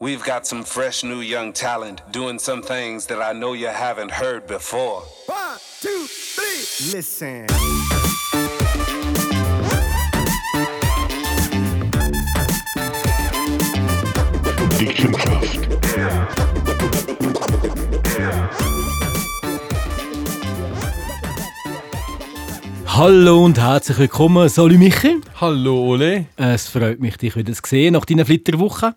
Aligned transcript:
We've 0.00 0.22
got 0.22 0.46
some 0.46 0.62
fresh 0.62 1.02
new 1.02 1.18
young 1.18 1.52
talent 1.52 2.02
doing 2.12 2.38
some 2.38 2.62
things 2.62 3.06
that 3.06 3.20
I 3.20 3.32
know 3.32 3.54
you 3.54 3.66
haven't 3.66 4.12
heard 4.12 4.46
before. 4.46 5.02
One, 5.26 5.58
two, 5.80 6.06
three. 6.06 6.94
Listen. 6.94 7.46
Hallo 22.86 23.44
und 23.44 23.58
herzlich 23.60 23.98
willkommen, 23.98 24.48
Salut 24.48 24.78
Michi. 24.78 25.20
Hallo 25.40 25.76
Ole, 25.88 26.26
Es 26.36 26.68
freut 26.68 27.00
mich, 27.00 27.16
dich 27.16 27.36
wieder 27.36 27.52
zu 27.52 27.62
sehen 27.64 27.94
nach 27.94 28.04
deiner 28.04 28.26
Flitterwoche. 28.26 28.94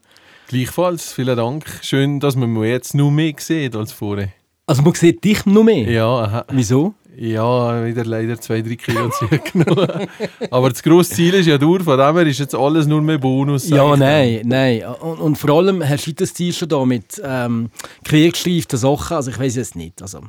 Gleichfalls, 0.51 1.13
vielen 1.13 1.37
Dank. 1.37 1.65
Schön, 1.81 2.19
dass 2.19 2.35
man 2.35 2.51
mich 2.51 2.69
jetzt 2.69 2.93
nur 2.93 3.11
mehr 3.11 3.33
sieht 3.37 3.75
als 3.75 3.91
vorher. 3.91 4.29
Also 4.67 4.81
man 4.81 4.93
sieht 4.93 5.23
dich 5.23 5.45
noch 5.45 5.63
mehr. 5.63 5.89
Ja, 5.89 6.07
aha. 6.07 6.45
Wieso? 6.51 6.93
ja, 7.17 7.85
wieder 7.85 8.05
leider 8.05 8.39
zwei, 8.39 8.61
drei 8.61 8.75
Kilo 8.75 9.09
zugenommen. 9.19 10.07
Aber 10.49 10.69
das 10.69 10.81
grosse 10.81 11.13
Ziel 11.13 11.33
ist 11.33 11.45
ja 11.45 11.57
durch, 11.57 11.83
von 11.83 11.97
dem 11.97 12.15
her 12.15 12.25
ist 12.25 12.39
jetzt 12.39 12.55
alles 12.55 12.87
nur 12.87 13.01
mehr 13.01 13.17
Bonus. 13.17 13.69
Ja, 13.69 13.95
nein, 13.95 14.41
nein. 14.45 14.83
Und, 15.01 15.19
und 15.19 15.35
vor 15.37 15.51
allem 15.51 15.87
hast 15.87 16.07
du 16.07 16.13
das 16.13 16.33
Ziel 16.33 16.53
schon 16.53 16.69
da 16.69 16.83
mit 16.85 17.21
ähm, 17.23 17.69
quergestreiften 18.05 18.79
Sachen. 18.79 19.17
Also 19.17 19.31
ich 19.31 19.39
weiß 19.39 19.57
es 19.57 19.75
nicht. 19.75 20.01
Also, 20.01 20.21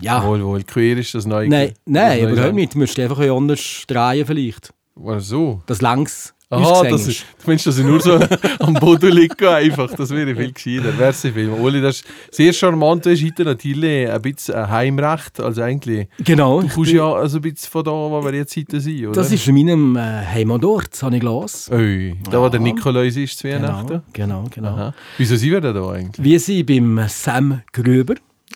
ja. 0.00 0.26
Wohl, 0.26 0.44
wohl, 0.44 0.62
quer 0.64 0.96
ist 0.96 1.14
das 1.14 1.26
neu. 1.26 1.48
Nein, 1.48 1.74
nein, 1.84 2.22
das 2.22 2.32
überhaupt 2.32 2.54
nicht. 2.54 2.74
Du 2.74 2.78
müsstest 2.78 3.10
einfach 3.10 3.30
anders 3.30 3.84
drehen 3.86 4.26
vielleicht. 4.26 4.72
War 4.94 5.20
so? 5.20 5.62
Das 5.66 5.80
längs 5.80 6.34
Aha, 6.52 6.82
das, 6.84 6.92
ausgesehen 6.92 7.24
du 7.42 7.50
meinst, 7.50 7.66
dass 7.66 7.78
ich 7.78 7.84
nur 7.84 8.00
so 8.00 8.18
am 8.60 8.74
Boden 8.74 9.10
liege 9.12 9.50
einfach. 9.50 9.92
Das 9.94 10.10
wäre 10.10 10.34
viel 10.34 10.52
gescheiter. 10.52 10.92
Merci 10.98 11.32
viel. 11.32 11.50
Oli, 11.50 11.80
das 11.80 11.96
ist 11.96 12.04
sehr 12.30 12.52
charmant. 12.52 13.04
Du 13.06 13.10
hast 13.10 13.24
heute 13.24 13.44
natürlich 13.44 14.08
ein 14.10 14.22
bisschen 14.22 14.70
Heimrecht. 14.70 15.40
Also 15.40 15.62
eigentlich, 15.62 16.08
Genau. 16.18 16.60
du 16.62 16.68
kommst 16.68 16.92
ja 16.92 17.12
also 17.12 17.38
ein 17.38 17.42
bisschen 17.42 17.70
von 17.70 17.84
da, 17.84 17.90
wo 17.90 18.22
wir 18.24 18.34
jetzt 18.34 18.56
heute 18.56 18.80
sind, 18.80 19.06
oder? 19.06 19.12
Das 19.12 19.32
ist 19.32 19.46
in 19.48 19.54
meinem 19.54 19.96
äh, 19.96 20.00
Heimatort, 20.34 20.88
das 20.92 21.02
habe 21.02 21.14
ich 21.16 21.20
gelassen. 21.20 21.74
Ui, 21.74 22.16
da 22.30 22.40
wo 22.40 22.48
der 22.48 22.60
Ja. 22.60 22.64
Nikolaus 22.66 23.16
ist, 23.16 23.38
zu 23.38 23.48
Weihnachten. 23.48 24.02
Genau, 24.12 24.42
genau, 24.42 24.44
genau. 24.54 24.68
Aha. 24.68 24.94
Wieso 25.18 25.36
sind 25.36 25.50
wir 25.50 25.60
denn 25.60 25.74
da 25.74 25.90
eigentlich? 25.90 26.22
Wir 26.24 26.38
sind 26.40 26.66
beim 26.66 27.00
Sam 27.08 27.62
Gröber, 27.72 28.14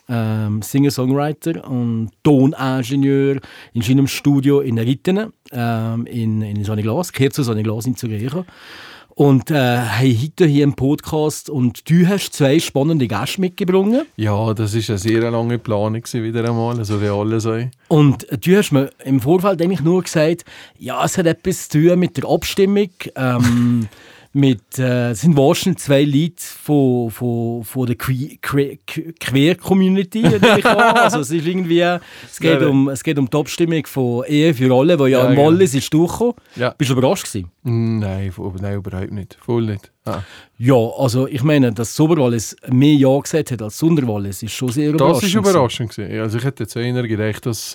ähm, 0.08 0.62
Singer-Songwriter 0.62 1.68
und 1.68 2.10
Toningenieur 2.22 3.40
in 3.72 3.82
seinem 3.82 4.06
Studio 4.06 4.60
in 4.60 4.78
Rittenen, 4.78 5.32
ähm, 5.52 6.06
in, 6.06 6.42
in 6.42 6.64
Sonny 6.64 6.82
Glas, 6.82 7.12
gehört 7.12 7.34
zu 7.34 7.42
Sonny 7.42 7.62
Glas 7.62 7.86
in 7.86 7.96
Zürich. 7.96 8.32
Und 9.18 9.50
äh, 9.50 9.78
haben 9.78 10.22
heute 10.22 10.44
hier 10.44 10.64
einen 10.64 10.74
Podcast 10.74 11.48
und 11.48 11.88
du 11.88 12.06
hast 12.06 12.34
zwei 12.34 12.58
spannende 12.60 13.08
Gäste 13.08 13.40
mitgebracht. 13.40 14.06
Ja, 14.16 14.52
das 14.52 14.74
ist 14.74 14.90
eine 14.90 14.98
sehr 14.98 15.30
lange 15.30 15.58
Planung 15.58 16.02
wieder 16.12 16.44
einmal, 16.44 16.76
also 16.76 17.00
wie 17.00 17.08
alle 17.08 17.40
sagen. 17.40 17.70
Und 17.88 18.26
du 18.44 18.56
hast 18.58 18.72
mir 18.72 18.90
im 19.06 19.22
Vorfeld 19.22 19.62
eigentlich 19.62 19.80
nur 19.80 20.02
gesagt, 20.02 20.44
ja, 20.78 21.02
es 21.02 21.16
hat 21.16 21.24
etwas 21.24 21.70
zu 21.70 21.88
tun 21.88 21.98
mit 21.98 22.18
der 22.18 22.28
Abstimmung. 22.28 22.90
Ähm, 23.14 23.88
mit, 24.36 24.78
äh, 24.78 25.10
es 25.12 25.22
sind 25.22 25.36
wahrscheinlich 25.36 25.78
zwei 25.82 26.04
Leute 26.04 26.34
von, 26.38 27.10
von, 27.10 27.64
von 27.64 27.86
der 27.86 27.96
Que- 27.96 28.38
Que- 28.40 28.78
Que- 28.86 29.12
Queer-Community. 29.18 30.24
also 30.64 31.20
es 31.20 31.30
ist 31.30 31.46
irgendwie, 31.46 31.80
es 31.80 32.38
geht, 32.38 32.60
Ja, 32.60 32.68
um, 32.68 32.88
es 32.90 33.02
geht 33.02 33.18
um 33.18 33.28
die 33.30 33.36
Abstimmung 33.36 33.86
von 33.86 34.24
Ehe 34.26 34.52
für 34.52 34.72
alle, 34.74 34.96
die 34.96 35.02
ja, 35.04 35.08
Ja, 35.08 35.24
im 35.28 35.36
genau. 35.36 35.46
Wallis 35.46 35.74
ist 35.74 35.92
durchgekommen. 35.92 36.34
Ja. 36.56 36.70
Bist 36.76 36.90
du 36.90 36.94
überrascht 36.98 37.24
gewesen? 37.32 37.50
Nein, 37.62 38.30
vo- 38.30 38.52
nein, 38.60 38.74
überhaupt 38.76 39.10
nicht. 39.12 39.38
Voll 39.44 39.62
nicht. 39.66 39.90
Ah. 40.04 40.22
Ja, 40.58 40.74
also 40.98 41.26
ich 41.26 41.42
meine, 41.42 41.72
dass 41.72 41.88
das 41.90 42.00
Oberwallis 42.00 42.54
mehr 42.68 42.94
Ja 42.94 43.18
gesagt 43.18 43.50
hat 43.50 43.62
als 43.62 43.74
das 43.78 43.82
Unterwallis, 43.82 44.42
ist 44.42 44.52
schon 44.52 44.68
sehr 44.68 44.90
überraschend. 44.90 45.22
Das 45.22 45.28
ist 45.28 45.34
überraschend. 45.34 45.96
Gewesen. 45.96 46.20
Also 46.20 46.38
ich 46.38 46.44
hätte 46.44 46.62
jetzt 46.64 46.76
eher 46.76 47.02
gedacht, 47.08 47.46
dass 47.46 47.74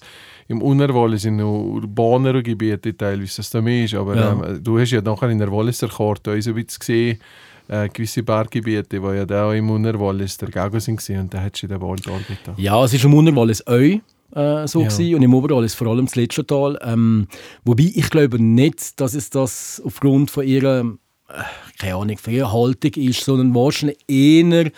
im 0.52 0.61
Unterwallis 0.61 1.25
in 1.25 1.38
noch 1.38 1.51
urbaneren 1.63 2.44
Gebieten 2.44 2.95
teilweise 2.97 3.38
das 3.38 3.50
da 3.50 3.62
mehr 3.62 3.85
ist. 3.85 3.95
Aber 3.95 4.16
Ja. 4.16 4.31
ähm, 4.34 4.63
du 4.63 4.78
hast 4.79 4.91
ja 4.91 5.01
nachher 5.01 5.29
in 5.29 5.39
der 5.39 5.51
Walliser 5.51 5.88
Karte 5.88 6.31
auch 6.34 6.41
so 6.41 6.51
ein 6.51 6.56
bisschen 6.56 6.79
gesehen, 6.79 7.19
äh, 7.67 7.88
gewisse 7.89 8.22
Berggebiete, 8.23 9.00
die 9.00 9.06
ja 9.16 9.25
da 9.25 9.47
auch 9.50 9.53
im 9.53 9.69
Unterwallis 9.69 10.38
dagegen 10.38 10.79
sind 10.79 11.19
und 11.19 11.34
da 11.34 11.40
hättest 11.40 11.63
du 11.63 11.67
den 11.67 11.81
Wald 11.81 12.03
getan. 12.03 12.56
Ja, 12.57 12.84
es 12.84 12.94
ist 12.94 13.03
im 13.06 13.13
Unterwallis 13.13 13.66
auch 13.66 13.73
äh, 13.75 14.67
so 14.67 14.81
Ja. 14.81 14.88
gewesen, 14.88 15.16
und 15.16 15.23
im 15.23 15.34
Oberwallis 15.34 15.73
vor 15.73 15.88
allem 15.88 16.06
das 16.06 16.16
letzte 16.16 16.45
Tal. 16.45 16.78
Ähm, 16.84 17.28
wobei 17.66 17.91
ich 17.94 18.09
glaube 18.09 18.41
nicht, 18.41 19.00
dass 19.00 19.13
es 19.13 19.29
das 19.29 19.81
aufgrund 19.85 20.31
von 20.31 20.45
ihrer, 20.45 20.81
äh, 21.29 21.44
keine 21.79 21.95
Ahnung, 21.95 22.17
von 22.17 22.34
ihrer 22.34 22.51
Haltung 22.51 22.91
ist, 22.95 23.23
sondern 23.25 23.53
wahrscheinlich 23.56 23.97
eher, 24.07 24.72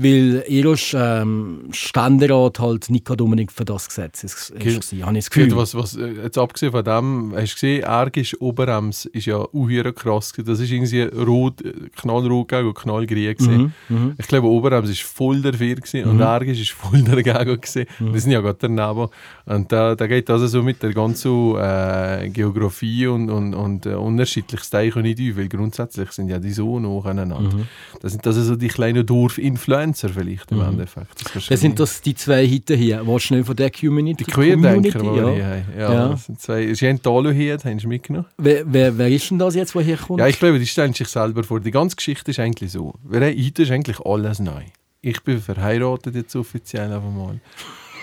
weil 0.00 0.44
ihr 0.46 0.76
ähm, 0.94 1.64
Ständerat 1.72 2.60
halt 2.60 2.88
Nika 2.88 3.16
Dominik 3.16 3.50
für 3.50 3.64
das 3.64 3.88
Gesetz 3.88 4.22
ist, 4.22 4.50
ist 4.50 4.92
Okay. 4.92 5.02
habe 5.02 5.18
ich 5.18 5.24
das 5.24 5.30
Gefühl. 5.30 5.56
Was, 5.56 5.74
was, 5.74 5.96
äh, 5.96 6.06
jetzt 6.22 6.38
abgesehen 6.38 6.70
von 6.70 6.84
dem, 6.84 7.32
hast 7.34 7.50
du 7.50 7.54
gesehen, 7.54 7.82
Ergisch 7.82 8.40
Oberems 8.40 9.06
ist 9.06 9.26
ja 9.26 9.44
uhyre 9.52 9.92
krass. 9.92 10.32
Das 10.36 10.60
ist 10.60 10.70
irgendwie 10.70 11.02
rot, 11.02 11.62
äh, 11.62 11.72
knallrot 11.96 12.46
gegen 12.48 12.68
und 12.68 12.74
knallgrün. 12.74 13.34
gewesen. 13.34 13.74
Mhm, 13.88 14.14
Ich 14.18 14.26
glaube, 14.28 14.46
Oberems 14.46 14.88
ist 14.88 15.02
voll 15.02 15.42
dafür 15.42 15.74
gewesen 15.74 16.04
und 16.08 16.20
Ergisch 16.20 16.60
ist 16.60 16.70
voll 16.70 17.02
dagegen. 17.02 17.60
gewesen. 17.60 17.86
Mhm. 17.98 18.12
Die 18.12 18.18
sind 18.20 18.30
ja 18.30 18.40
gerade 18.40 18.58
daneben. 18.60 19.08
Und 19.46 19.72
da, 19.72 19.96
da 19.96 20.06
geht 20.06 20.30
also 20.30 20.46
so 20.46 20.62
mit 20.62 20.80
der 20.80 20.92
ganzen 20.94 21.56
äh, 21.56 22.30
Geografie 22.32 23.08
und, 23.08 23.30
und, 23.30 23.52
und 23.54 23.84
äh, 23.86 23.94
unterschiedliches 23.94 24.70
Teichen 24.70 25.02
nicht 25.02 25.18
auf, 25.18 25.36
weil 25.38 25.48
grundsätzlich 25.48 26.12
sind 26.12 26.28
ja 26.28 26.38
die 26.38 26.52
so 26.52 26.78
noch 26.78 27.04
aneinander. 27.04 27.56
Mhm. 27.56 27.64
Das 28.00 28.12
sind 28.12 28.24
also 28.24 28.42
so 28.44 28.54
die 28.54 28.68
kleinen 28.68 29.04
Dorf-Influencer 29.04 29.87
vielleicht 29.94 30.50
im 30.50 30.60
Endeffekt. 30.60 31.34
Das, 31.34 31.46
Das 31.46 31.60
sind 31.60 31.78
das 31.78 32.00
die 32.00 32.14
zwei 32.14 32.46
Hitten 32.46 32.76
hier, 32.76 33.06
wahrscheinlich 33.06 33.46
von 33.46 33.56
der 33.56 33.70
Community. 33.70 34.24
die 34.24 34.30
Queerdenker, 34.30 34.98
die 34.98 35.04
wir 35.04 35.14
ja. 35.14 35.30
hier 35.32 35.46
haben. 35.46 35.64
Ja, 35.78 35.92
Ja. 35.92 36.08
Das 36.10 36.26
sind 36.26 36.40
zwei. 36.40 36.62
Ist 36.64 36.82
ein 36.82 37.00
Talo 37.00 37.30
hier, 37.30 37.58
haben 37.58 37.78
sie 37.78 37.86
mitgenommen? 37.86 38.26
Wer, 38.36 38.62
wer, 38.66 38.96
wer 38.96 39.08
ist 39.08 39.30
denn 39.30 39.38
das 39.38 39.54
jetzt, 39.54 39.74
der 39.74 39.82
hier 39.82 39.96
kommt? 39.96 40.20
Ja, 40.20 40.26
ich 40.26 40.38
glaube, 40.38 40.58
die 40.58 40.66
stellen 40.66 40.92
sich 40.92 41.08
selber 41.08 41.44
vor. 41.44 41.60
Die 41.60 41.70
ganze 41.70 41.96
Geschichte 41.96 42.30
ist 42.30 42.40
eigentlich 42.40 42.72
so. 42.72 42.94
Wir 43.02 43.20
haben, 43.20 43.36
heute 43.36 43.62
ist 43.62 43.70
eigentlich 43.70 44.00
alles 44.00 44.40
neu. 44.40 44.62
Ich 45.00 45.22
bin 45.22 45.40
verheiratet 45.40 46.14
jetzt 46.14 46.34
offiziell 46.34 46.92
einfach 46.92 47.10
mal. 47.10 47.40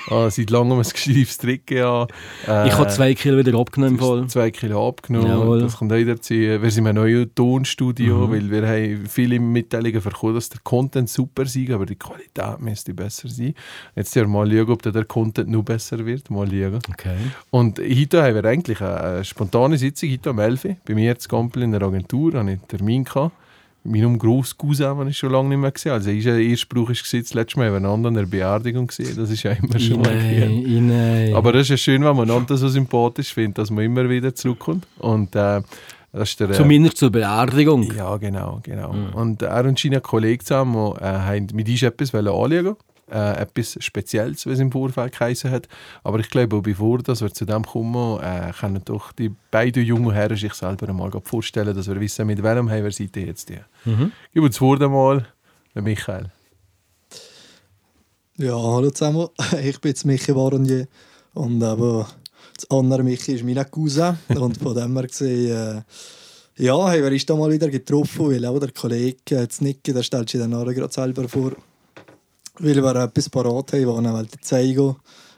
Ah, 0.10 0.30
seit 0.30 0.50
langem 0.52 0.78
ein 0.78 0.84
gestieftes 0.84 1.38
Trick 1.38 1.72
ja. 1.72 2.04
Äh, 2.48 2.68
ich 2.68 2.74
habe 2.78 2.88
zwei 2.90 3.14
Kilo 3.16 3.38
wieder 3.38 3.58
abgenommen. 3.58 3.98
Fall. 3.98 4.28
zwei 4.28 4.52
Kilo 4.52 4.88
abgenommen. 4.88 5.28
Jawohl. 5.28 5.62
Das 5.62 5.78
kommt 5.78 5.92
auch 5.94 6.06
dazu. 6.06 6.34
Wir 6.36 6.60
sind 6.72 6.84
in 6.86 6.90
einem 6.90 7.04
neuen 7.04 7.34
Tonstudio, 7.34 8.28
Mhm. 8.28 8.32
weil 8.32 8.52
wir 8.52 8.68
haben 8.68 9.06
viele 9.08 9.40
Mitteilungen 9.40 10.02
bekommen, 10.02 10.36
dass 10.36 10.50
der 10.50 10.60
Content 10.64 11.10
super 11.10 11.46
sei, 11.46 11.68
aber 11.74 11.86
die 11.86 11.96
Qualität 11.96 12.60
müsste 12.60 12.94
besser 12.94 13.30
sein. 13.30 13.56
Jetzt 13.96 14.14
ja 14.16 14.26
mal 14.28 14.50
schauen, 14.52 14.70
ob 14.70 14.82
der 14.84 15.06
Content 15.06 15.50
noch 15.50 15.64
besser 15.64 16.06
wird. 16.06 16.30
Mal 16.30 16.48
schauen. 16.48 16.80
Okay. 16.90 17.16
Und 17.50 17.80
heute 17.80 18.22
haben 18.24 18.36
wir 18.36 18.46
eigentlich 18.46 18.82
eine, 18.82 19.02
eine 19.02 19.24
spontane 19.26 19.78
Sitzung, 19.78 20.10
heute 20.12 20.30
um 20.32 20.40
11 20.40 20.66
Uhr. 20.66 20.76
Bei 20.86 20.94
mir 20.94 21.06
jetzt 21.06 21.28
Gampel 21.30 21.64
in 21.64 21.72
der 21.72 21.82
Agentur, 21.82 22.34
hatte 22.34 22.52
ich 22.52 22.60
einen 22.60 22.68
Termin. 22.68 23.04
Gehabt. 23.06 23.32
Meinem 23.86 24.18
Grosscousin, 24.18 24.98
den 24.98 25.08
ich 25.10 25.18
schon 25.18 25.32
lange 25.32 25.50
nicht 25.50 25.60
mehr 25.60 25.72
gesehen 25.72 25.92
habe. 25.92 26.00
Also, 26.00 26.12
ist 26.12 26.26
ist 26.26 26.70
gewesen, 26.70 27.22
das 27.22 27.34
letzte 27.34 27.60
Mal 27.60 27.74
einander 27.74 28.10
an 28.10 28.16
der 28.16 28.26
Beerdigung 28.26 28.88
gesehen. 28.88 29.16
Das 29.16 29.30
ist 29.30 29.44
ja 29.44 29.52
immer 29.52 29.80
schon 29.80 30.02
mal 30.02 30.16
Nein, 30.16 30.88
nein. 30.88 31.34
Aber 31.36 31.54
das 31.54 31.64
ist 31.64 31.70
ja 31.70 31.78
schön, 31.78 32.04
wenn 32.04 32.16
man 32.16 32.30
einander 32.30 32.58
so 32.58 32.68
sympathisch 32.68 33.34
findet, 33.34 33.60
dass 33.60 33.70
man 33.70 33.86
immer 33.86 34.10
wieder 34.10 34.34
zurückkommt. 34.34 34.88
Und 34.98 35.36
äh, 35.36 35.62
das 36.12 36.30
ist 36.30 36.40
der... 36.40 36.50
Äh, 36.50 36.54
Zumindest 36.54 36.98
zur 36.98 37.12
Beerdigung. 37.12 37.84
ja, 37.96 38.18
genau, 38.18 38.60
genau. 38.64 38.96
Und 39.14 39.42
er 39.42 39.66
und 39.66 39.78
seine 39.78 40.02
Kollegen 40.02 40.44
zusammen 40.44 40.96
äh, 40.98 41.04
haben 41.06 41.48
mit 41.54 41.70
uns 41.70 41.84
etwas 41.84 42.14
wollen 42.14 42.28
anschauen 42.28 42.76
äh, 43.12 43.42
etwas 43.42 43.78
Spezielles, 43.80 44.46
was 44.46 44.54
es 44.54 44.60
im 44.60 44.72
Vorfeld 44.72 45.14
geheißen 45.14 45.52
hat. 45.52 45.68
Aber 46.04 46.20
ich 46.20 46.30
glaube, 46.30 46.58
auch 46.58 46.62
bevor 46.62 47.00
dass 47.00 47.22
wir 47.22 47.34
zu 47.34 47.46
dem 47.46 47.64
kommen, 47.64 48.20
äh, 48.22 48.52
können 48.60 48.82
doch 48.84 49.12
die 49.12 49.32
beiden 49.52 49.84
jungen 49.84 50.12
Herren 50.12 50.38
sich 50.38 50.54
selber 50.54 50.90
einmal 50.90 51.12
vorstellen, 51.24 51.76
dass 51.76 51.88
wir 51.88 52.00
wissen, 52.00 52.28
mit 52.28 52.42
welchem 52.42 52.70
haben 52.70 52.84
wir 52.84 53.00
ihr 53.00 53.26
jetzt 53.28 53.50
hier. 53.50 53.66
Mhm. 53.86 54.12
Ich 54.32 54.42
würde 54.42 54.50
das 54.50 54.62
Wort 54.62 54.82
einmal 54.82 55.28
an 55.74 55.84
Michael. 55.84 56.32
Ja, 58.38 58.54
hallo 58.54 58.90
zusammen. 58.90 59.28
Ich 59.64 59.80
bin 59.80 59.90
jetzt 59.90 60.06
Michi 60.06 60.36
Varonier 60.36 60.88
und 61.34 61.62
eben 61.62 62.06
das 62.56 62.70
andere 62.70 63.04
Michi 63.04 63.34
ist 63.34 63.44
mein 63.44 63.70
Cousin. 63.70 64.18
Und 64.36 64.58
von 64.58 64.76
dem 64.76 64.96
her 64.96 65.08
gesehen, 65.08 65.52
äh, 65.52 66.64
ja, 66.64 66.74
haben 66.74 67.04
wir 67.04 67.12
uns 67.12 67.26
da 67.26 67.36
mal 67.36 67.52
wieder 67.52 67.70
getroffen, 67.70 68.30
weil 68.30 68.46
auch 68.46 68.60
der 68.60 68.72
Kollege, 68.72 69.36
äh, 69.36 69.42
jetzt 69.42 69.62
Nicky, 69.62 69.94
der 69.94 70.04
stellt 70.04 70.30
sich 70.30 70.40
dann 70.40 70.52
nachher 70.52 70.74
gerade 70.74 70.94
selber 70.94 71.28
vor, 71.28 71.52
weil 72.60 72.76
wir 72.76 72.96
etwas 72.96 73.30
parat 73.30 73.74
haben, 73.74 74.06
er 74.06 74.14
wollte 74.14 74.40
zeigen 74.42 74.96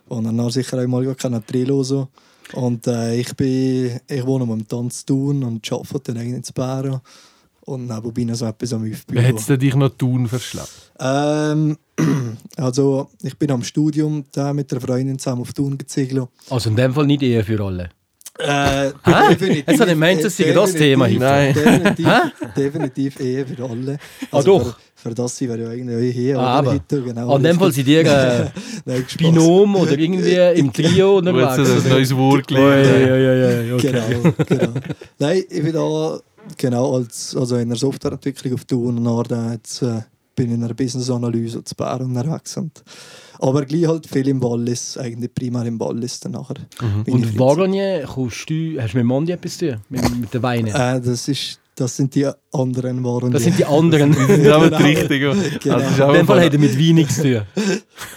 wo 0.09 0.15
er 0.15 0.21
dann 0.21 0.49
sicher 0.49 0.81
auch 0.81 0.87
mal 0.87 1.05
reinhören 1.05 1.17
kann. 1.17 2.07
Und 2.53 2.87
äh, 2.87 3.19
ich, 3.19 3.35
bin, 3.35 3.99
ich 4.07 4.25
wohne 4.25 4.45
momentan 4.45 4.89
zu 4.89 5.05
Thun 5.05 5.43
und 5.43 5.69
arbeite 5.71 6.13
dann 6.13 6.17
eigentlich 6.17 6.47
in 6.47 6.53
Bären. 6.53 7.01
Und 7.61 7.87
nebenbei 7.87 8.23
noch 8.23 8.35
so 8.35 8.45
etwas 8.45 8.71
am 8.71 8.85
Wer 8.85 9.33
Aufbau. 9.33 9.53
hat 9.53 9.61
dich 9.61 9.75
noch 9.75 9.89
tun 9.89 10.27
verschleppt? 10.27 10.93
Ähm, 10.99 11.77
also 12.55 13.09
ich 13.21 13.37
bin 13.37 13.51
am 13.51 13.63
Studium 13.63 14.23
da 14.31 14.53
mit 14.53 14.71
der 14.71 14.79
Freundin 14.79 15.19
zusammen 15.19 15.41
auf 15.41 15.51
Thun 15.51 15.77
gezogen. 15.77 16.27
Also 16.49 16.69
in 16.69 16.77
dem 16.77 16.93
Fall 16.93 17.05
nicht 17.05 17.21
Ehe 17.23 17.43
für 17.43 17.61
alle. 17.61 17.89
Äh, 18.39 18.91
Hä? 19.03 19.63
Jetzt 19.65 19.67
hat 19.67 19.79
er 19.79 19.85
gemeint, 19.87 20.23
das 20.23 20.37
sei 20.37 20.53
das 20.53 20.73
Thema 20.73 21.05
heute. 21.05 21.19
Nein. 21.19 21.53
Definitiv, 21.53 22.07
definitiv 22.55 23.19
eher 23.19 23.47
für 23.47 23.63
alle. 23.69 23.97
Ah, 24.31 24.41
doch. 24.43 24.77
Für, 25.07 25.13
das 25.13 25.37
sind 25.37 25.49
wir 25.49 25.57
ja 25.57 25.71
irgendwie 25.71 26.11
hier. 26.11 26.37
Ah, 26.37 26.59
oder? 26.59 26.69
aber. 26.69 26.71
Heute, 26.73 27.01
genau, 27.01 27.35
An 27.35 27.43
dem 27.43 27.57
Fall 27.57 27.71
sind 27.71 27.87
ihr 27.87 28.05
äh. 28.05 29.01
Binom 29.17 29.75
oder 29.75 29.97
irgendwie 29.97 30.59
im 30.59 30.71
Trio 30.73 31.21
Du 31.21 31.33
hast 31.41 31.59
unterwegs. 31.59 31.85
ein 31.85 31.91
neues 31.91 32.15
Wort 32.15 32.51
Ja, 32.51 32.77
ja, 32.77 32.97
ja, 32.97 33.33
ja, 33.33 33.61
ja, 33.61 33.75
okay. 33.75 33.91
Genau, 33.91 34.33
genau. 34.47 34.79
Nein, 35.19 35.43
ich 35.49 35.63
bin 35.63 35.73
da 35.73 36.19
genau 36.57 36.95
als, 36.95 37.35
also 37.35 37.57
in 37.57 37.69
der 37.69 37.77
Softwareentwicklung 37.77 38.53
auf 38.53 38.65
Thun 38.65 38.97
und 38.97 39.03
nachher 39.03 39.53
jetzt, 39.53 39.81
äh, 39.81 40.01
bin 40.35 40.49
ich 40.49 40.55
in 40.55 40.63
einer 40.63 40.73
Business-Analyse 40.73 41.63
zu 41.63 41.75
Bern 41.75 42.01
unterwegs. 42.03 42.55
Und, 42.57 42.83
aber 43.39 43.65
gleich 43.65 43.87
halt 43.87 44.07
viel 44.07 44.27
im 44.27 44.41
Wallis, 44.41 44.97
eigentlich 44.97 45.33
primär 45.33 45.65
im 45.65 45.79
Wallis 45.79 46.19
dann 46.19 46.33
nachher. 46.33 46.55
ich 47.05 47.13
Und 47.13 47.37
du, 48.49 48.81
hast 48.81 48.93
du 48.93 48.97
mit 48.97 49.05
Mondi 49.05 49.31
etwas 49.31 49.57
zu 49.57 49.71
tun? 49.71 49.81
Mit, 49.89 50.19
mit 50.19 50.33
den 50.33 50.43
Weinen? 50.43 50.67
Äh, 50.67 51.01
das, 51.01 51.27
ist, 51.27 51.59
das 51.77 51.95
sind 51.95 52.15
die 52.15 52.27
anderen 52.51 53.03
Waren. 53.03 53.31
Das 53.31 53.43
sind 53.43 53.57
die 53.57 53.65
anderen. 53.65 54.15
Das 54.27 54.51
aber 54.53 54.69
die 54.71 54.83
richtige. 54.83 55.35
Genau. 55.61 55.75
Also, 55.75 55.87
ist 55.89 55.97
In 55.97 56.03
auch 56.03 56.13
dem 56.13 56.25
Fall 56.27 56.43
hat 56.45 56.53
er 56.53 56.59
mit 56.59 56.77
Wein 56.77 56.95
nichts 56.95 57.15
zu 57.15 57.21
tun. 57.23 57.41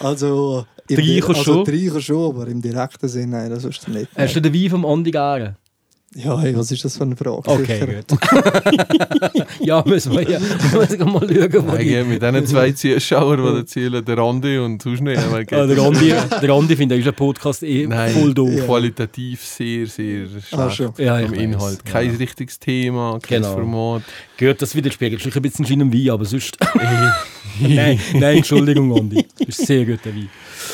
Also, 0.01 0.67
im 0.89 0.97
Die 0.97 1.19
Reicher 1.21 1.29
also 1.29 1.43
schon? 1.43 1.65
die 1.65 1.89
Reicher 1.89 2.01
schon, 2.01 2.31
aber 2.35 2.49
im 2.49 2.61
direkten 2.63 3.09
Sinn, 3.09 3.31
nein, 3.31 3.51
das 3.51 3.65
ist 3.65 3.87
nicht. 3.89 4.09
Hast 4.17 4.35
du 4.35 4.41
den 4.41 4.55
Wein 4.55 4.71
vom 4.71 4.87
Andi 4.87 5.11
gegeben? 5.11 5.57
Ja, 6.17 6.41
hey, 6.41 6.57
was 6.57 6.73
ist 6.73 6.85
das 6.85 6.97
für 6.97 7.05
eine 7.05 7.15
Frage? 7.15 7.37
Okay, 7.47 7.79
Sicher. 7.79 7.87
gut. 9.33 9.47
ja, 9.61 9.81
müssen 9.87 10.11
wir 10.13 10.29
ja 10.29 10.41
müssen 10.41 10.99
wir 10.99 11.05
mal 11.07 11.21
schauen, 11.21 11.29
wo 11.29 11.77
die... 11.77 11.95
Eigentlich 11.95 12.07
mit 12.07 12.21
diesen 12.23 12.47
zwei 12.47 12.73
Zuschauern, 12.73 13.41
die 13.53 13.59
erzählen, 13.61 14.05
der 14.05 14.19
Andi 14.19 14.59
und 14.59 14.83
sonst 14.83 15.03
nicht. 15.03 15.19
aber 15.23 15.37
Ah, 15.39 15.67
der 15.67 15.79
Andi, 15.79 16.13
der 16.43 16.51
Andi 16.51 16.75
findet 16.75 16.99
unseren 16.99 17.15
Podcast 17.15 17.63
eh 17.63 17.87
Nein, 17.87 18.13
voll 18.13 18.35
doof. 18.35 18.67
qualitativ 18.67 19.45
sehr, 19.45 19.87
sehr 19.87 20.27
Ah, 20.51 20.69
schlecht 20.69 20.97
schon. 20.97 21.05
Ja, 21.05 21.21
ich 21.21 21.27
im 21.29 21.35
Inhalt. 21.35 21.85
Kein 21.85 22.11
ja. 22.11 22.17
richtiges 22.19 22.59
Thema, 22.59 23.21
kein 23.23 23.43
Genau. 23.43 23.55
Format. 23.55 24.03
Gehört 24.37 24.61
das 24.63 24.75
widerspiegelt. 24.75 25.23
Vielleicht 25.23 25.37
ein 25.37 25.43
bisschen 25.43 25.65
Schein 25.65 25.81
und 25.83 25.95
Wein, 25.95 26.11
aber 26.11 26.25
sonst... 26.25 26.59
nein, 27.61 28.01
nein, 28.15 28.39
Entschuldigung, 28.39 28.99
Andi. 28.99 29.25
Das 29.39 29.61
ist 29.61 29.65
sehr 29.69 29.85
guter 29.87 30.11
Wein. 30.13 30.29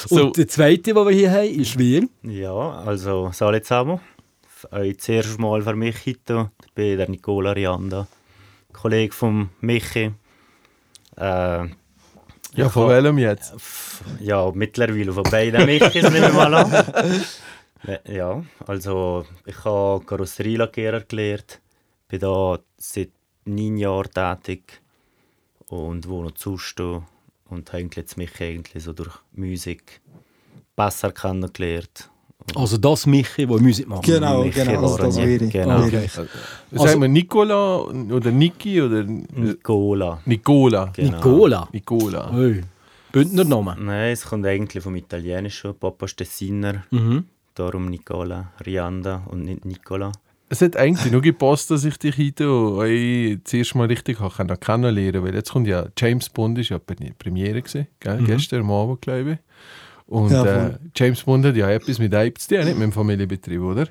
Und 0.08 0.18
So. 0.18 0.30
der 0.30 0.48
zweite, 0.48 0.94
den 0.94 0.96
wir 0.96 1.10
hier 1.10 1.30
haben, 1.30 1.60
ist 1.60 1.78
wer? 1.78 2.04
Ja, 2.22 2.82
also. 2.86 3.28
F- 3.28 4.15
Euch 4.70 4.96
das 4.96 5.08
erste 5.10 5.40
Mal 5.40 5.60
für 5.60 5.76
mich 5.76 6.06
heute. 6.06 6.50
Ich 6.64 6.72
bin 6.72 6.96
der 6.96 7.10
Nicola 7.10 7.52
Rianda, 7.52 8.06
Kollege 8.72 9.12
von 9.12 9.50
Michi. 9.60 10.12
Äh, 11.16 11.68
Ja, 12.54 12.68
von 12.70 12.88
welchem 12.88 13.18
jetzt? 13.18 13.54
Ja, 14.18 14.50
mittlerweile 14.54 15.12
von 15.12 15.24
beiden 15.24 15.66
Michis 15.66 16.04
nehmen 16.04 16.22
wir 16.22 16.32
mal 16.32 16.54
an. 16.54 16.70
Ne, 17.82 18.00
Ja, 18.06 18.42
also 18.66 19.26
ich 19.44 19.62
habe 19.62 20.02
Karosserielackierer 20.06 21.02
gelernt. 21.02 21.60
Bin 22.08 22.20
da 22.20 22.58
seit 22.78 23.10
neun 23.44 23.76
Jahren 23.76 24.10
tätig 24.10 24.80
und 25.68 26.08
wohne 26.08 26.32
zu 26.32 26.54
Zusto 26.54 27.04
und 27.50 27.70
habe 27.74 27.90
Michi 28.16 28.44
eigentlich 28.44 28.82
so 28.82 28.94
durch 28.94 29.18
Musik 29.32 30.00
besser 30.74 31.12
kennengelernt. 31.12 32.10
Also 32.54 32.76
das 32.78 33.06
Michi, 33.06 33.46
der 33.46 33.58
Musik 33.60 33.88
macht. 33.88 34.04
Genau, 34.04 34.44
Michi 34.44 34.60
genau, 34.64 34.82
also 34.82 34.96
das 34.98 35.16
wäre 35.16 35.44
ich. 35.44 35.52
genau. 35.52 35.84
ich. 35.86 35.96
Also- 35.96 36.26
Sagen 36.72 37.00
wir 37.02 37.08
Nicola 37.08 37.78
oder 37.78 38.30
Niki 38.30 38.80
oder 38.80 39.02
Nicola. 39.02 40.20
Nicola? 40.24 40.92
Genau. 40.94 41.16
Nicola. 41.16 41.68
Nicola. 41.72 42.30
Hey. 42.32 42.60
Bündnernamen. 43.12 43.84
Nein, 43.84 44.12
es 44.12 44.24
kommt 44.24 44.46
eigentlich 44.46 44.82
vom 44.82 44.94
Italienischen. 44.96 45.74
Papa 45.74 46.06
ist 46.06 46.16
Tessiner, 46.16 46.84
Mhm. 46.90 47.24
darum 47.54 47.86
Nicola 47.86 48.52
Rianda 48.64 49.22
und 49.30 49.44
nicht 49.44 49.64
Nicola. 49.64 50.12
Es 50.48 50.60
hat 50.60 50.76
eigentlich 50.76 51.10
nur 51.10 51.22
gepasst, 51.22 51.70
dass 51.72 51.84
ich 51.84 51.96
dich 51.98 52.16
heute 52.18 52.48
euch 52.48 53.38
zuerst 53.44 53.74
mal 53.74 53.88
richtig 53.88 54.18
kennenlernen 54.60 55.24
weil 55.24 55.34
jetzt 55.34 55.50
kommt 55.50 55.66
ja 55.66 55.86
James 55.98 56.28
Bond 56.28 56.58
ist 56.58 56.68
ja 56.68 56.78
Premiere 56.78 57.62
gewesen, 57.62 57.88
gell? 57.98 58.22
gestern 58.24 58.60
am 58.60 58.70
Abend, 58.70 59.00
glaube 59.02 59.32
ich. 59.32 59.38
Und 60.06 60.30
Ja, 60.30 60.68
äh. 60.68 60.74
James 60.94 61.22
Bond 61.22 61.44
hat 61.46 61.56
ja 61.56 61.68
etwas 61.70 61.98
mit 61.98 62.14
Ape 62.14 62.34
zu 62.34 62.48
tun, 62.54 62.64
nicht 62.64 62.74
mit 62.74 62.82
dem 62.84 62.92
Familienbetrieb, 62.92 63.60
oder? 63.60 63.88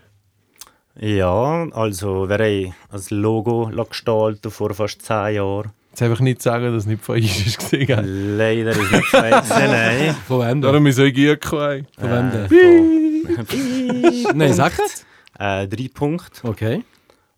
Ja, 1.00 1.68
also 1.72 2.30
wir 2.30 2.38
haben 2.38 2.74
als 2.90 3.12
Logo 3.12 3.70
gestaltet 3.90 4.52
vor 4.54 4.74
fast 4.74 5.02
zehn 5.02 5.36
Jahren. 5.36 5.72
Jetzt 5.90 6.02
einfach 6.02 6.22
nicht 6.22 6.42
sagen, 6.42 6.66
dass 6.66 6.84
es 6.84 6.86
nicht 6.86 7.04
von 7.04 7.16
uns 7.16 7.46
ist, 7.46 7.60
gewesen, 7.60 7.86
gell? 7.86 8.36
Leider 8.38 8.72
ist 8.72 8.92
nicht 8.92 9.06
Schweiz. 9.06 9.50
nein, 9.50 10.16
Von 10.28 10.40
wem 10.42 10.48
denn? 10.48 10.62
Darum 10.62 10.86
ist 10.88 11.00
euch 11.00 11.14
gut 11.14 11.42
gekommen. 11.42 11.88
Von 12.00 12.10
wem 12.10 12.30
nein. 12.30 12.48
denn? 12.50 13.38
Äh, 13.38 13.46
von, 13.46 14.38
Nein, 14.38 14.54
sag 14.54 14.74
es. 14.80 15.06
äh, 15.40 15.68
drei 15.68 15.90
Punkte. 15.94 16.48
Okay. 16.48 16.84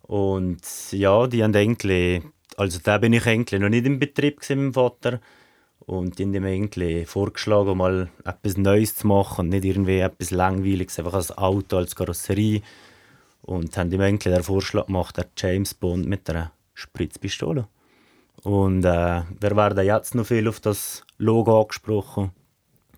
Und 0.03 0.61
ja, 0.91 1.27
die 1.27 1.43
haben 1.43 1.55
eigentlich, 1.55 2.21
also 2.57 2.79
da 2.83 2.97
bin 2.99 3.13
ich 3.13 3.25
eigentlich 3.27 3.59
noch 3.59 3.69
nicht 3.69 3.85
im 3.85 3.99
Betrieb 3.99 4.37
gewesen, 4.41 4.65
mit 4.65 4.65
dem 4.65 4.73
Vater. 4.73 5.19
Und 5.87 6.19
die 6.19 6.23
haben 6.23 6.31
mir 6.31 6.47
eigentlich 6.47 7.07
vorgeschlagen, 7.07 7.77
mal 7.77 8.09
etwas 8.25 8.57
Neues 8.57 8.97
zu 8.97 9.07
machen 9.07 9.45
und 9.45 9.49
nicht 9.49 9.63
irgendwie 9.63 9.99
etwas 9.99 10.31
Langweiliges, 10.31 10.99
einfach 10.99 11.13
als 11.13 11.35
Auto, 11.37 11.77
als 11.77 11.95
Karosserie. 11.95 12.61
Und 13.41 13.77
haben 13.77 13.91
ihm 13.93 14.01
eigentlich 14.01 14.33
den 14.33 14.43
Vorschlag 14.43 14.87
gemacht, 14.87 15.15
der 15.15 15.27
James 15.37 15.73
Bond 15.73 16.05
mit 16.05 16.29
einer 16.29 16.51
Spritzpistole. 16.73 17.69
Und 18.43 18.83
äh, 18.83 19.21
wir 19.39 19.55
werden 19.55 19.85
jetzt 19.85 20.13
noch 20.13 20.25
viel 20.25 20.49
auf 20.49 20.59
das 20.59 21.05
Logo 21.17 21.61
angesprochen, 21.61 22.31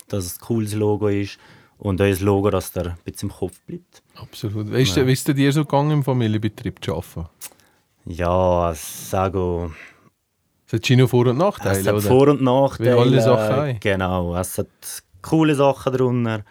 dass 0.07 0.25
es 0.25 0.37
ein 0.37 0.41
cooles 0.41 0.73
Logo 0.73 1.09
ist 1.09 1.37
und 1.77 2.01
euer 2.01 2.17
Logo, 2.19 2.49
dass 2.49 2.71
der 2.71 2.87
ein 2.87 2.97
bisschen 3.05 3.29
im 3.29 3.35
Kopf 3.35 3.59
bleibt. 3.67 4.01
Absolut. 4.15 4.73
Weißt 4.73 4.97
du, 4.97 5.05
wie 5.05 5.13
ist 5.13 5.29
es 5.29 5.35
dir 5.35 5.51
so 5.53 5.63
gegangen, 5.63 5.91
im 5.91 6.03
Familienbetrieb 6.03 6.83
zu 6.83 6.95
arbeiten? 6.95 7.29
Ja, 8.05 8.73
sage 8.73 9.71
Es 10.71 10.73
hat 10.73 10.85
schon 10.85 11.07
Vor- 11.07 11.25
und 11.25 11.37
Es 11.37 11.39
Nachteile, 11.39 11.79
hat 11.79 11.93
oder? 11.95 12.01
Vor- 12.01 12.27
und 12.27 12.41
Nachteile. 12.43 12.95
Wie 12.95 12.99
alle 12.99 13.21
Sachen 13.21 13.75
auch. 13.75 13.79
Genau, 13.79 14.35
es 14.35 14.57
hat 14.59 14.67
coole 15.21 15.55
Sachen 15.55 15.93
drunter, 15.93 16.43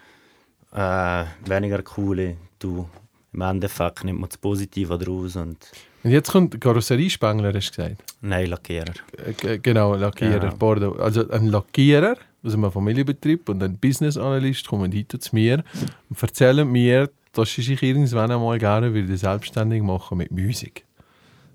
äh, 0.73 1.23
weniger 1.49 1.81
coole. 1.83 2.35
Du, 2.59 2.87
Im 3.31 3.41
Endeffekt 3.41 4.03
nimmt 4.03 4.19
man 4.19 4.27
das 4.29 4.37
Positive 4.37 4.97
daraus 4.97 5.35
und 5.37 5.57
Und 6.03 6.11
jetzt 6.11 6.31
kommt 6.31 6.59
Karosseriespengler, 6.59 7.53
hast 7.53 7.69
du 7.77 7.81
gesagt. 7.83 8.03
nein, 8.21 8.47
Lackierer. 8.49 8.93
Äh, 9.25 9.33
g- 9.33 9.57
Genau, 9.59 9.95
Lackierer. 9.95 10.39
Genau. 10.39 10.55
Bordeaux. 10.55 10.95
Also 10.99 11.29
ein 11.29 11.47
Lackierer 11.47 12.15
aus 12.43 12.53
einem 12.53 12.71
Familienbetrieb 12.71 13.47
und 13.49 13.61
ein 13.63 13.77
Business 13.77 14.17
Analyst 14.17 14.67
kommen 14.67 14.91
heute 14.93 15.19
zu 15.19 15.33
mir 15.35 15.63
und 16.09 16.21
erzählen 16.21 16.67
mir, 16.69 17.09
dass 17.33 17.53
sie 17.53 17.61
sich 17.61 17.81
irgendwann 17.83 18.31
einmal 18.31 18.57
gerne 18.59 18.93
würde 18.93 19.15
selbstständig 19.15 19.81
machen 19.83 20.17
mit 20.17 20.31
Musik. 20.31 20.83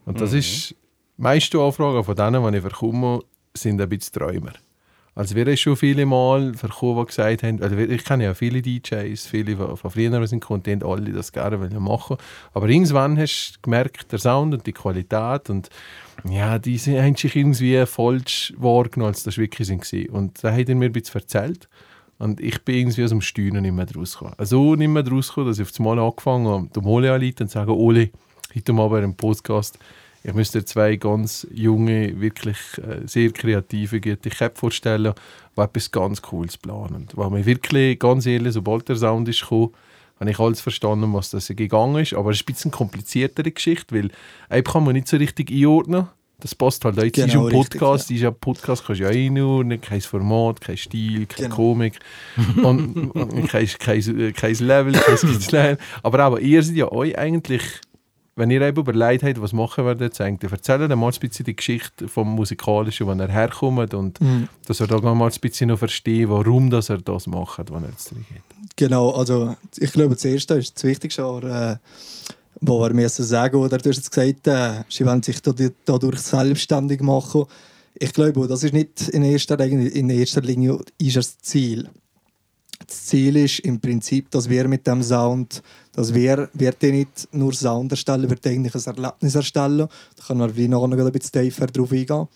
Und 0.07 0.21
das 0.21 0.33
ist, 0.33 0.71
die 0.71 0.77
meisten 1.17 1.59
Anfragen 1.59 2.05
von 2.05 2.17
denen, 2.17 2.51
die 2.53 2.59
ich 2.59 2.65
bekomme, 2.65 3.21
sind 3.55 3.81
ein 3.81 3.89
bisschen 3.89 4.13
Träumer. 4.15 4.53
Also 5.17 5.37
wir 5.37 5.45
haben 5.47 5.57
schon 5.57 5.77
viele 5.77 6.07
Mal 6.07 6.55
verkommen, 6.55 6.99
die 7.03 7.07
gesagt 7.07 7.45
haben, 7.45 7.63
also 7.63 7.77
wir- 7.77 7.89
ich 7.89 8.05
kenne 8.05 8.25
ja 8.25 8.35
viele 8.35 8.61
DJs, 8.61 9.25
viele 9.27 9.57
von, 9.57 9.77
von 9.77 9.91
früher 9.93 10.19
die 10.19 10.27
sind 10.27 10.41
gekommen, 10.41 10.65
die 10.65 10.73
haben 10.73 10.83
alle 10.83 11.13
das 11.13 11.31
gerne 11.31 11.57
machen. 11.79 12.17
Aber 12.53 12.69
irgendwann 12.69 13.17
hast 13.17 13.53
du 13.57 13.61
gemerkt, 13.63 14.11
der 14.11 14.19
Sound 14.19 14.55
und 14.55 14.67
die 14.67 14.73
Qualität 14.73 15.51
und 15.51 15.69
ja, 16.29 16.59
die 16.59 16.77
haben 16.79 17.15
sich 17.15 17.37
irgendwie 17.37 17.87
falsch 17.87 18.53
wahrgenommen, 18.57 19.11
als 19.13 19.23
das 19.23 19.39
wirklich 19.39 19.69
gewesen. 19.69 20.09
Und 20.09 20.43
da 20.43 20.53
hat 20.53 20.69
er 20.69 20.75
mir 20.75 20.87
ein 20.87 20.93
bisschen 20.93 21.21
erzählt. 21.21 21.69
Und 22.19 22.41
ich 22.41 22.65
bin 22.65 22.77
irgendwie 22.77 23.05
aus 23.05 23.11
dem 23.11 23.21
Steuern 23.21 23.63
nicht 23.63 23.73
mehr 23.75 23.87
rausgekommen. 23.95 24.35
Also 24.37 24.75
nicht 24.75 24.89
mehr 24.89 25.07
rausgekommen, 25.07 25.49
dass 25.49 25.59
ich 25.59 25.65
auf 25.65 25.71
das 25.71 25.79
Mal 25.81 25.99
angefangen 25.99 26.47
habe, 26.49 26.69
dem 26.69 26.87
Ole 26.87 27.13
anzuleiten 27.13 27.45
und 27.45 27.49
zu 27.51 27.55
sagen, 27.55 27.71
Ole, 27.71 28.11
heute 28.55 28.73
Abend 28.73 29.05
im 29.05 29.15
Podcast, 29.17 29.79
ich 30.27 30.33
müsste 30.33 30.65
zwei 30.65 30.97
ganz 30.97 31.47
junge, 31.53 32.19
wirklich 32.19 32.57
äh, 32.79 33.07
sehr 33.07 33.31
kreative, 33.31 34.01
Köpfe 34.01 34.53
vorstellen, 34.55 35.13
die 35.55 35.61
etwas 35.61 35.91
ganz 35.91 36.23
Cooles 36.23 36.57
planen. 36.57 36.95
Und 36.95 37.17
weil 37.17 37.29
mir 37.29 37.45
wirklich, 37.45 37.99
ganz 37.99 38.25
ehrlich, 38.25 38.55
sobald 38.55 38.89
der 38.89 38.97
Sound 38.97 39.29
ist 39.29 39.43
gekommen, 39.43 39.73
habe 40.19 40.31
ich 40.31 40.39
alles 40.39 40.63
verstanden, 40.63 41.13
was 41.13 41.29
das 41.29 41.49
gegangen 41.49 42.03
ist. 42.03 42.15
Aber 42.15 42.31
es 42.31 42.39
ist 42.39 42.45
ein 42.45 42.55
bisschen 42.55 42.71
kompliziertere 42.71 43.51
Geschichte, 43.51 43.95
weil 43.95 44.11
Ape 44.49 44.63
kann 44.63 44.85
man 44.85 44.95
nicht 44.95 45.09
so 45.09 45.19
richtig 45.19 45.51
einordnen. 45.51 46.09
Das 46.41 46.55
passt 46.55 46.85
halt. 46.87 46.97
Jetzt 46.97 47.19
ist 47.19 47.33
Genau, 47.33 47.47
ein 47.47 47.57
richtig, 47.57 47.81
Podcast, 47.81 48.11
ist 48.11 48.21
ja 48.21 48.31
Podcast 48.31 48.87
kannst 48.87 49.01
du 49.01 49.05
ja 49.05 49.11
einordnen, 49.11 49.79
kein 49.81 50.01
Format, 50.01 50.61
kein 50.61 50.79
Stil, 50.79 51.27
keine 51.27 51.49
Genau. 51.49 51.57
Komik 51.57 51.99
und, 52.63 53.11
und 53.11 53.49
kein, 53.49 53.67
kein, 53.79 54.33
kein 54.35 54.55
Level, 54.55 54.93
kein 54.95 55.17
Skizzen. 55.19 55.77
Aber 56.03 56.19
aber 56.21 56.41
ihr 56.41 56.63
seid 56.63 56.77
ja 56.77 56.91
euch 56.91 57.17
eigentlich, 57.19 57.63
wenn 58.37 58.51
ihr 58.51 58.61
eben 58.63 58.79
überlegt 58.81 59.23
habt, 59.23 59.41
was 59.41 59.53
machen 59.53 59.85
wir 59.87 59.97
jetzt 59.97 60.21
eigentlich, 60.21 60.51
erzählt 60.51 60.89
mal 60.97 61.07
ein 61.13 61.21
bisschen 61.21 61.45
die 61.45 61.55
Geschichte 61.57 62.09
vom 62.09 62.35
Musikalischen, 62.35 63.07
wo 63.07 63.13
er 63.13 63.29
herkommt 63.29 63.95
und 63.95 64.21
Mhm. 64.21 64.49
dass 64.67 64.81
er 64.81 64.87
da 64.89 64.99
mal 65.01 65.31
ein 65.31 65.41
bisschen 65.41 65.69
noch 65.69 65.79
versteht, 65.79 66.29
warum 66.29 66.71
dass 66.71 66.89
er 66.91 66.99
das 66.99 67.27
macht, 67.27 67.71
was 67.71 67.83
er 67.83 67.89
jetzt 67.91 68.11
drin 68.11 68.25
hat. 68.35 68.43
Genau, 68.77 69.11
also 69.11 69.55
ich 69.79 69.93
glaube, 69.93 70.15
das 70.15 70.25
Erste 70.25 70.55
ist 70.55 70.75
das 70.77 70.85
Wichtigste, 70.85 71.23
aber, 71.25 71.43
äh, 71.73 71.77
was 72.61 72.89
wir 72.89 72.95
müssen 72.95 73.25
sagen 73.25 73.57
oder 73.57 73.79
du 73.79 73.89
hast 73.91 73.97
jetzt 73.97 74.11
gesagt, 74.11 74.47
äh, 74.47 74.83
sie 74.89 75.05
wollen 75.07 75.23
sich 75.23 75.41
dad- 75.41 75.73
dadurch 75.85 76.19
selbstständig 76.21 77.01
machen. 77.03 77.45
Ich 77.97 78.13
glaube, 78.13 78.49
das 78.49 78.65
ist 78.65 78.73
nicht 78.75 79.09
in 79.11 79.23
erster, 79.23 79.57
Linie- 79.57 79.89
in 79.91 80.11
erster 80.11 80.41
Linie 80.41 80.79
ist 80.99 81.17
das 81.17 81.39
Ziel. 81.39 81.89
das 82.87 83.05
Ziel 83.07 83.37
ist 83.37 83.61
im 83.61 83.81
Prinzip, 83.81 84.31
dass 84.33 84.49
wir 84.51 84.67
mit 84.69 84.87
dem 84.87 85.03
Sound, 85.03 85.63
dass 85.95 86.13
wir, 86.13 86.49
wir 86.53 86.75
nicht 86.83 87.29
nur 87.33 87.53
Sound 87.53 87.93
erstellen, 87.93 88.29
wir 88.29 88.39
eigentlich 88.51 88.75
ein 88.75 88.97
Erlebnis 88.97 89.35
erstellen. 89.35 89.89
Da 90.17 90.25
kann 90.27 90.39
man 90.39 90.57
wie 90.57 90.69
noch 90.69 90.85
ein 90.85 91.13
bisschen 91.13 91.43
tiefer 91.43 91.67
drauf 91.67 91.93
eingehen. 91.93 92.29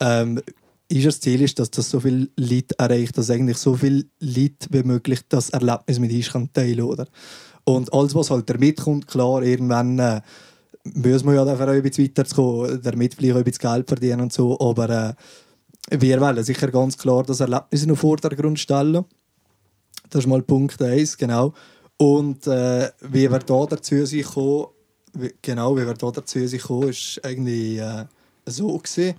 Ähm, 0.00 0.40
ist 0.88 1.06
das 1.06 1.20
Ziel 1.20 1.42
ist, 1.42 1.58
dass 1.58 1.70
das 1.70 1.90
so 1.90 2.00
viel 2.00 2.30
Leute 2.36 2.76
erreicht, 2.78 3.16
dass 3.16 3.30
eigentlich 3.30 3.58
so 3.58 3.76
viel 3.76 4.08
Leute 4.18 4.66
wie 4.70 4.82
möglich 4.82 5.20
das 5.28 5.50
Erlebnis 5.50 5.98
mit 5.98 6.12
uns 6.12 6.52
teilen 6.52 6.82
oder? 6.82 7.06
Und 7.64 7.92
alles, 7.92 8.14
was 8.14 8.30
halt 8.30 8.50
damit 8.50 8.80
kommt, 8.80 9.06
klar, 9.06 9.42
irgendwann 9.42 9.98
äh, 9.98 10.20
müssen 10.82 11.28
wir 11.28 11.34
ja 11.34 11.44
dafür 11.44 11.68
auch 11.68 11.72
ein 11.72 11.82
bisschen 11.82 12.04
weiterzukommen, 12.04 12.80
damit 12.82 13.14
vielleicht 13.14 13.34
auch 13.34 13.38
ein 13.38 13.44
bisschen 13.44 13.70
Geld 13.70 13.88
verdienen 13.88 14.20
und 14.20 14.32
so, 14.32 14.58
aber 14.58 14.90
äh, 14.90 15.14
wir 16.00 16.20
wollen 16.20 16.42
sicher 16.42 16.68
ganz 16.70 16.96
klar 16.96 17.22
das 17.22 17.40
Erlebnis 17.40 17.82
in 17.82 17.88
den 17.88 17.96
Vordergrund 17.96 18.58
stellen. 18.58 19.04
Das 20.08 20.24
ist 20.24 20.26
mal 20.26 20.42
Punkt 20.42 20.80
1, 20.82 21.16
genau. 21.16 21.54
Und 22.00 22.46
äh, 22.46 22.88
wie 23.02 23.30
wir 23.30 23.38
da 23.40 23.66
dazu 23.66 24.06
sind 24.06 24.22
gekommen, 24.24 24.68
wie, 25.12 25.34
genau, 25.42 25.76
wie 25.76 25.84
wir 25.86 25.92
da 25.92 26.10
dazu 26.10 26.46
sind 26.46 26.62
gekommen, 26.62 26.88
ist 26.88 27.20
eigentlich 27.22 27.78
äh, 27.78 28.06
so 28.46 28.78
gewesen. 28.78 29.14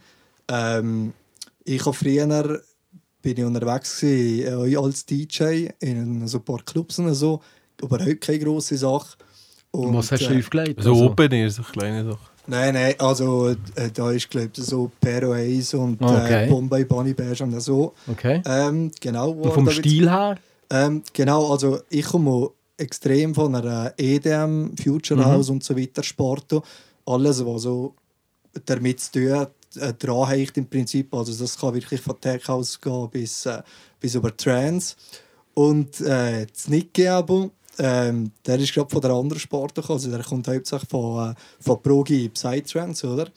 Ähm, 0.48 1.14
ich 1.64 1.86
habe 1.86 1.96
früher 1.96 2.60
bin 3.22 3.38
ich 3.38 3.44
unterwegs 3.44 4.00
gewesen, 4.00 4.72
äh, 4.72 4.76
als 4.78 5.06
DJ 5.06 5.68
in 5.80 6.28
so 6.28 6.40
ein 6.40 6.44
paar 6.44 6.64
Clubs 6.64 6.98
und 6.98 7.14
so, 7.14 7.40
überhaupt 7.80 8.22
keine 8.22 8.40
grosse 8.40 8.78
Sache. 8.78 9.16
Und, 9.70 9.94
Was 9.94 10.12
hast 10.12 10.26
du 10.28 10.34
äh, 10.34 10.40
aufgelegt? 10.40 10.82
So 10.82 10.92
Also- 10.94 11.06
Open 11.06 11.32
Air, 11.34 11.52
so 11.52 11.62
kleine 11.62 12.04
Sache. 12.04 12.32
Nein, 12.48 12.74
nein, 12.74 12.96
also 12.98 13.50
äh, 13.50 13.92
da 13.94 14.12
ist 14.12 14.28
glaube 14.28 14.50
ich 14.58 14.64
so 14.64 14.90
Pero 15.00 15.34
Ace 15.34 15.76
und 15.76 16.02
Okay. 16.02 16.46
äh, 16.46 16.50
Bombay 16.50 16.84
Bunny 16.84 17.14
Bears 17.14 17.42
und 17.42 17.58
so. 17.62 17.94
Okay. 18.08 18.42
Ähm, 18.46 18.90
genau. 19.00 19.30
Und 19.30 19.54
vom 19.54 19.70
Stil 19.70 20.10
her? 20.10 20.38
Ähm, 20.72 21.04
genau, 21.14 21.52
also 21.52 21.80
ich 21.92 22.06
komme 22.06 22.50
extrem 22.82 23.34
von 23.34 23.56
einer 23.56 23.94
EDM, 23.98 24.76
Future 24.82 25.20
Mhm. 25.20 25.26
House 25.26 25.50
und 25.50 25.64
so 25.64 25.78
weiter 25.78 26.04
Sport. 26.04 26.54
Alles, 27.06 27.46
was 27.46 27.62
so 27.64 27.94
damit 28.66 29.00
zu 29.00 29.12
tun 29.14 29.32
hat, 29.34 29.52
äh, 29.80 29.94
dran 29.94 30.28
hängt 30.28 30.58
im 30.58 30.68
Prinzip. 30.68 31.14
Also 31.14 31.34
das 31.34 31.58
kann 31.58 31.74
wirklich 31.74 32.02
von 32.02 32.20
Tech 32.20 32.48
House 32.48 32.80
gehen 32.80 33.10
bis, 33.10 33.46
äh, 33.46 33.62
bis 34.00 34.16
über 34.16 34.36
Trance. 34.36 34.96
Und 35.54 36.02
äh, 36.02 36.46
das 36.46 36.68
Nicky 36.68 37.08
aber, 37.08 37.50
ähm, 37.80 38.32
der 38.46 38.60
ist 38.60 38.74
gerade 38.74 38.90
von 38.90 39.02
der 39.02 39.12
anderen 39.12 39.40
Sport 39.40 39.76
gekommen. 39.76 39.98
Also 40.00 40.12
der 40.12 40.24
kommt 40.24 40.48
hauptsächlich 40.48 40.90
von, 40.90 41.32
äh, 41.32 41.34
von 41.60 41.82
Progi 41.82 42.30
Psytrance, 42.30 43.08
oder? 43.08 43.28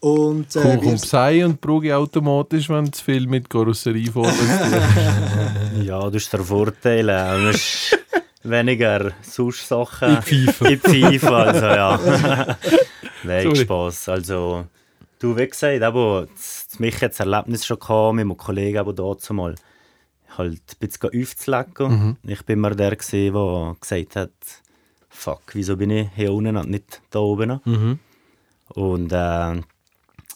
Und, 0.00 0.54
äh, 0.56 0.76
kommt 0.76 1.00
Psy 1.00 1.42
und 1.44 1.60
Brugi 1.60 1.90
automatisch, 1.92 2.68
wenn 2.68 2.92
zu 2.92 3.02
viel 3.02 3.26
mit 3.26 3.48
Karosserie 3.48 4.10
vorwärts. 4.12 4.44
Ja, 5.82 6.08
das 6.10 6.22
ist 6.24 6.32
der 6.32 6.40
Vorteil. 6.40 7.08
äh, 7.08 7.52
weniger 8.44 9.12
sonst 9.22 9.66
Sachen. 9.66 10.18
In 10.28 10.80
Pfeife. 10.80 11.34
Also 11.34 11.66
ja. 11.66 11.98
Nein. 13.24 13.56
Spaß. 13.56 14.08
Also, 14.10 14.66
du, 15.18 15.36
wie 15.36 15.48
gesagt, 15.48 15.82
aber 15.82 16.26
das 16.34 16.78
mich 16.78 17.00
jetzt 17.00 17.20
Erlebnis 17.20 17.66
schon 17.66 17.78
gehabt 17.78 18.14
mit 18.14 18.22
einem 18.22 18.36
Kollegen, 18.36 18.78
aber 18.78 18.92
dazu 18.92 19.34
mal 19.34 19.54
halt 20.36 20.60
ein 20.60 20.78
bisschen 20.78 21.22
aufzulegen. 21.22 22.18
Ich 22.24 22.44
bin 22.44 22.60
mal 22.60 22.74
der, 22.74 22.96
gewesen, 22.96 23.32
der 23.32 23.76
gesagt 23.80 24.16
hat, 24.16 24.32
fuck, 25.08 25.42
wieso 25.52 25.76
bin 25.76 25.90
ich 25.90 26.08
hier 26.14 26.32
unten 26.32 26.56
und 26.56 26.70
nicht 26.70 27.00
da 27.10 27.20
oben? 27.20 27.60
Mhm. 27.64 27.98
Und 28.68 29.12
äh, 29.12 29.60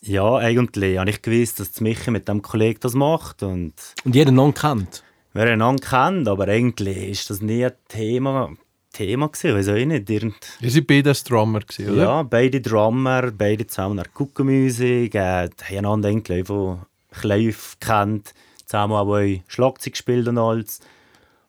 ja, 0.02 0.36
eigentlich 0.36 0.98
habe 0.98 1.10
ich 1.10 1.22
gewusst, 1.22 1.60
dass 1.60 1.72
das 1.72 1.80
Michi 1.80 2.10
mit 2.10 2.28
dem 2.28 2.42
Kollegen 2.42 2.80
das 2.80 2.94
macht 2.94 3.42
und 3.42 3.74
Und 4.04 4.14
jeder 4.14 4.30
noch 4.30 4.52
kennt. 4.52 5.02
Wir 5.38 5.52
haben 5.52 5.62
einander 5.62 5.86
kennt, 5.86 6.28
aber 6.28 6.48
eigentlich 6.48 6.96
ist 6.96 7.30
das 7.30 7.40
nie 7.40 7.64
ein 7.64 7.72
Thema, 7.86 8.50
Thema 8.92 9.28
gewesen, 9.28 9.56
weiß 9.56 9.68
ich 9.68 9.86
nicht. 9.86 10.10
Irgend 10.10 10.34
Ihr 10.60 10.70
seid 10.70 10.86
beide 10.88 11.12
Drummer, 11.12 11.60
gewesen, 11.60 11.92
oder? 11.92 12.02
ja, 12.02 12.22
beide 12.24 12.60
Drummer, 12.60 13.30
beide 13.30 13.66
zusammen 13.68 14.00
an 14.00 14.06
Guckenmusik, 14.12 15.14
äh, 15.14 15.48
haben 15.48 15.52
einander 15.70 16.08
eigentlich 16.08 16.44
von 16.46 16.80
klein 17.12 17.54
gekannt, 17.80 18.34
zusammen 18.66 18.94
auch 18.94 19.16
Schlagzeug 19.46 19.92
gespielt 19.92 20.26
und 20.26 20.38
alles. 20.38 20.80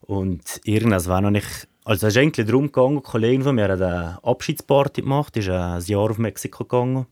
Und 0.02 0.62
irgendwas 0.66 1.08
war 1.08 1.22
noch 1.22 1.32
nicht... 1.32 1.68
Also 1.84 2.06
es 2.06 2.16
ist 2.16 2.22
eigentlich 2.22 2.46
darum 2.46 2.68
gegangen, 2.68 2.98
ein 2.98 3.04
Kollege 3.04 3.44
von 3.44 3.56
mir 3.56 3.70
hat 3.70 3.82
eine 3.82 4.20
Abschiedsparty 4.22 5.02
gemacht, 5.02 5.36
ist 5.36 5.50
ein 5.50 5.82
Jahr 5.82 6.12
auf 6.12 6.20
Mexiko 6.20 6.64
gegangen. 6.64 7.08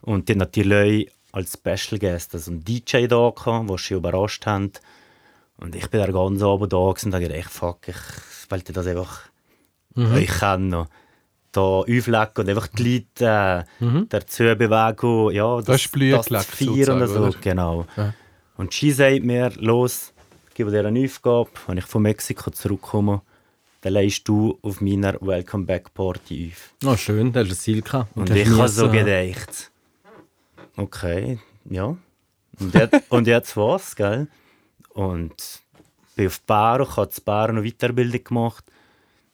Und 0.00 0.30
die 0.30 0.36
natürlich 0.36 1.10
als 1.32 1.52
Special 1.52 1.98
Guest 1.98 2.34
also 2.34 2.50
einen 2.50 2.64
DJ 2.64 3.06
da 3.06 3.30
gehabt, 3.36 3.68
den 3.68 3.76
sie 3.76 3.94
überrascht 3.94 4.46
haben. 4.46 4.72
Und 5.60 5.74
ich 5.74 5.88
bin 5.90 6.00
der 6.00 6.12
ganze 6.12 6.46
Abend 6.46 6.72
da 6.72 6.76
und 6.78 7.14
habe 7.14 7.20
gedacht, 7.20 7.50
fuck, 7.50 7.88
ich 7.88 7.96
wollte 8.50 8.72
das 8.72 8.86
einfach 8.86 9.30
euch 9.96 10.38
kennen. 10.38 10.86
Da 11.52 11.60
auflegen 11.60 12.32
und 12.36 12.48
einfach 12.48 12.68
die 12.68 13.04
Leute 13.18 13.66
äh, 13.80 14.04
dazu 14.08 14.44
bewegen, 14.44 15.34
ja, 15.34 15.60
das, 15.60 15.82
ist 15.82 15.92
Blühen 15.92 16.20
das 16.28 16.46
zu 16.46 16.64
feiern 16.64 17.02
und 17.02 17.08
so. 17.08 17.20
oder? 17.20 17.38
Genau. 17.40 17.86
Ja. 17.96 18.14
Und 18.56 18.72
sie 18.72 18.92
sagt 18.92 19.24
mir, 19.24 19.50
los, 19.56 20.12
ich 20.48 20.54
gebe 20.54 20.70
dir 20.70 20.86
eine 20.86 21.04
Aufgabe, 21.04 21.50
wenn 21.66 21.78
ich 21.78 21.86
von 21.86 22.02
Mexiko 22.02 22.50
zurückkomme, 22.50 23.22
dann 23.80 23.94
leist 23.94 24.28
du 24.28 24.58
auf 24.62 24.80
meiner 24.80 25.14
Welcome 25.20 25.64
Back 25.64 25.92
Party 25.92 26.52
auf. 26.52 26.74
Oh, 26.88 26.96
schön, 26.96 27.32
da 27.32 27.40
hast 27.40 27.48
du 27.48 27.54
ein 27.54 27.58
Ziel 27.58 27.82
gehabt. 27.82 28.16
Und 28.16 28.30
hast 28.30 28.36
ich 28.36 28.48
habe 28.48 28.68
so 28.68 28.88
gedacht, 28.90 29.72
okay, 30.76 31.38
ja. 31.68 31.96
Und 32.60 32.74
jetzt, 32.74 33.10
und 33.10 33.26
jetzt 33.26 33.56
was, 33.56 33.96
gell? 33.96 34.28
Und 34.94 35.62
bin 36.16 36.26
auf 36.26 36.40
Baro, 36.42 36.84
ich 36.84 36.96
habe 36.96 37.10
in 37.16 37.24
Baro 37.24 37.52
noch 37.52 37.62
Weiterbildung 37.62 38.24
gemacht. 38.24 38.64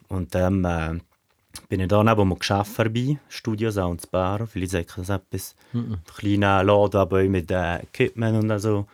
Und 0.08 0.34
dann 0.34 0.64
äh, 0.64 1.00
bin 1.68 1.80
ich 1.80 1.88
da 1.88 2.02
neben 2.02 2.20
einem 2.20 2.38
Geschäft 2.38 2.72
vorbei, 2.72 3.18
Studio 3.28 3.70
Sound 3.70 4.04
in 4.04 4.10
Baro, 4.10 4.46
vielleicht 4.46 4.72
sagt 4.72 4.98
das 4.98 5.08
etwas. 5.08 5.54
Ein 5.72 6.00
kleiner 6.16 6.62
Laden 6.62 7.00
aber 7.00 7.22
mit 7.24 7.50
äh, 7.50 7.78
Equipment 7.78 8.50
und 8.50 8.58
so. 8.58 8.86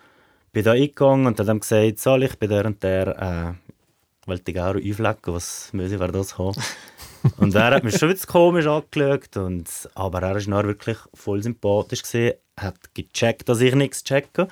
Bin 0.52 0.64
da 0.64 0.72
eingegangen 0.72 1.26
und 1.26 1.38
dann 1.38 1.60
gesagt, 1.60 1.98
soll 1.98 2.24
ich 2.24 2.38
bei 2.38 2.46
der 2.46 2.66
und 2.66 2.82
der, 2.82 3.56
äh, 3.56 4.28
wollte 4.28 4.52
ich 4.52 4.60
auch 4.60 4.74
auflegen, 4.74 5.34
was 5.34 5.72
muss 5.72 5.92
ich 5.92 5.98
für 5.98 6.12
das 6.12 6.38
haben? 6.38 6.60
Und 7.36 7.54
er 7.54 7.70
hat 7.70 7.84
mich 7.84 7.96
schon 7.96 8.08
wieder 8.08 8.26
komisch 8.26 8.66
angeschaut. 8.66 9.36
Und, 9.36 9.68
aber 9.94 10.22
er 10.22 10.34
war 10.46 10.64
wirklich 10.64 10.98
voll 11.14 11.42
sympathisch. 11.42 12.02
Gewesen, 12.02 12.34
hat 12.56 12.94
gecheckt, 12.94 13.48
dass 13.48 13.60
ich 13.60 13.74
nichts 13.74 14.02
checke. 14.02 14.48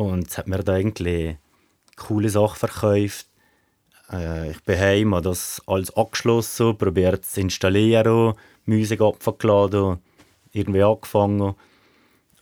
Und 0.00 0.28
es 0.28 0.38
hat 0.38 0.48
mir 0.48 0.62
da 0.62 0.78
irgendwie 0.78 1.36
coole 1.94 2.30
Sachen 2.30 2.56
verkauft. 2.56 3.26
Äh, 4.10 4.52
ich 4.52 4.62
bin 4.62 4.80
heim, 4.80 5.14
habe 5.14 5.28
das 5.28 5.60
alles 5.66 5.94
angeschlossen, 5.94 6.78
probiert 6.78 7.26
zu 7.26 7.42
installieren, 7.42 8.32
Musik 8.64 9.02
abgeladen, 9.02 9.98
irgendwie 10.52 10.82
angefangen. 10.82 11.54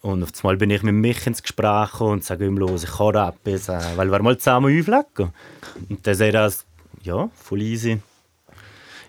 Und 0.03 0.23
auf 0.23 0.31
einmal 0.37 0.57
bin 0.57 0.71
ich 0.71 0.85
mit 0.85 0.95
mich 0.95 1.27
ins 1.27 1.43
Gespräch 1.43 2.01
und 2.01 2.23
sage 2.23 2.47
ihm 2.47 2.59
los, 2.59 2.85
ich 2.85 2.93
kann 2.93 3.17
etwas, 3.17 3.69
äh, 3.69 3.97
weil 3.97 4.13
wir 4.13 4.23
mal 4.23 4.39
zusammen 4.39 4.79
auflegen. 4.79 5.33
Und 5.89 6.07
dann 6.07 6.15
sagt 6.15 6.35
er, 6.35 6.53
ja, 7.03 7.29
voll 7.35 7.63
easy. 7.63 7.99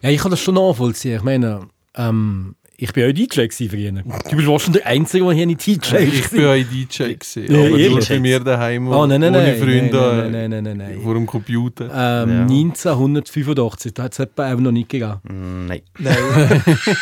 Ja, 0.01 0.09
ich 0.09 0.21
kann 0.21 0.31
das 0.31 0.41
schon 0.41 0.55
nachvollziehen. 0.55 1.17
Ich 1.17 1.23
meine, 1.23 1.69
ähm, 1.93 2.55
ich 2.81 2.93
bin 2.93 3.09
auch 3.09 3.13
DJ 3.13 3.47
gewesen 3.47 3.69
früher. 3.69 3.91
Du 4.29 4.35
bist 4.37 4.47
wahrscheinlich 4.47 4.81
der 4.83 4.91
Einzige, 4.91 5.25
der 5.25 5.33
hier 5.33 5.45
nicht 5.45 5.65
DJ 5.65 5.95
Ich 5.97 6.29
bin 6.29 6.43
war. 6.43 6.53
auch 6.53 6.63
DJ. 6.63 7.13
Gewesen, 7.13 7.43
Ja, 7.53 7.59
aber 7.67 7.77
ehrlich? 7.77 8.07
bei 8.09 8.19
mir 8.19 8.39
daheim 8.39 8.87
Oh, 8.87 9.05
nein, 9.05 9.19
nein, 9.19 9.35
ohne 9.35 9.55
Freunde 9.57 9.97
nein, 9.97 10.31
nein, 10.31 10.49
nein, 10.49 10.63
nein, 10.63 10.77
nein. 10.77 10.99
vor 11.03 11.13
dem 11.13 11.25
Computer. 11.25 11.85
Ähm, 11.85 12.29
Ja. 12.29 12.41
1985, 12.45 13.93
da 13.93 14.03
hat 14.03 14.13
es 14.13 14.19
etwa 14.19 14.53
auch 14.53 14.59
noch 14.59 14.71
nicht 14.71 14.89
gegeben. 14.89 15.19
Nein. 15.67 15.81
Nein, 15.99 16.15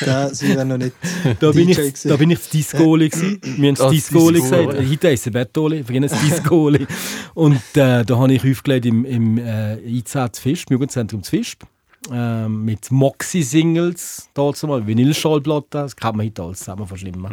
da 0.01 0.29
sind 0.33 0.55
wir 0.55 0.65
noch 0.65 0.77
nicht 0.77 0.93
Da 1.39 1.51
bin, 1.51 1.69
ich, 1.69 1.77
da 2.03 2.15
bin 2.17 2.31
ich 2.31 2.39
das 2.39 2.49
Disco-Oli 2.49 3.09
gewesen. 3.09 3.39
Wir 3.57 3.67
haben 3.69 3.75
das 3.75 3.91
Disco-Oli 3.91 4.41
gesagt. 4.41 4.77
Heute 4.89 5.07
heisst 5.09 5.27
es 5.27 5.33
Bettoli, 5.33 5.83
früher 5.83 6.01
das 6.01 6.19
Disco-Oli. 6.21 6.87
Und 7.35 7.55
äh, 7.75 8.03
da 8.03 8.17
habe 8.17 8.33
ich 8.33 8.43
aufgelegt 8.49 8.85
im, 8.87 9.05
im 9.05 9.37
äh, 9.37 9.77
IZ 9.87 10.17
Fisch, 10.39 10.65
im 10.69 10.73
Jugendzentrum 10.73 11.21
zu 11.23 11.29
Fisch. 11.31 11.55
Ähm, 12.11 12.63
mit 12.63 12.89
Moxie-Singles, 12.89 14.29
mal 14.35 14.87
Vinylschallplatten, 14.87 15.81
das 15.81 15.95
kann 15.95 16.15
man 16.15 16.25
heute 16.25 16.43
alles 16.43 16.59
zusammen 16.59 16.87
verschlimmen. 16.87 17.31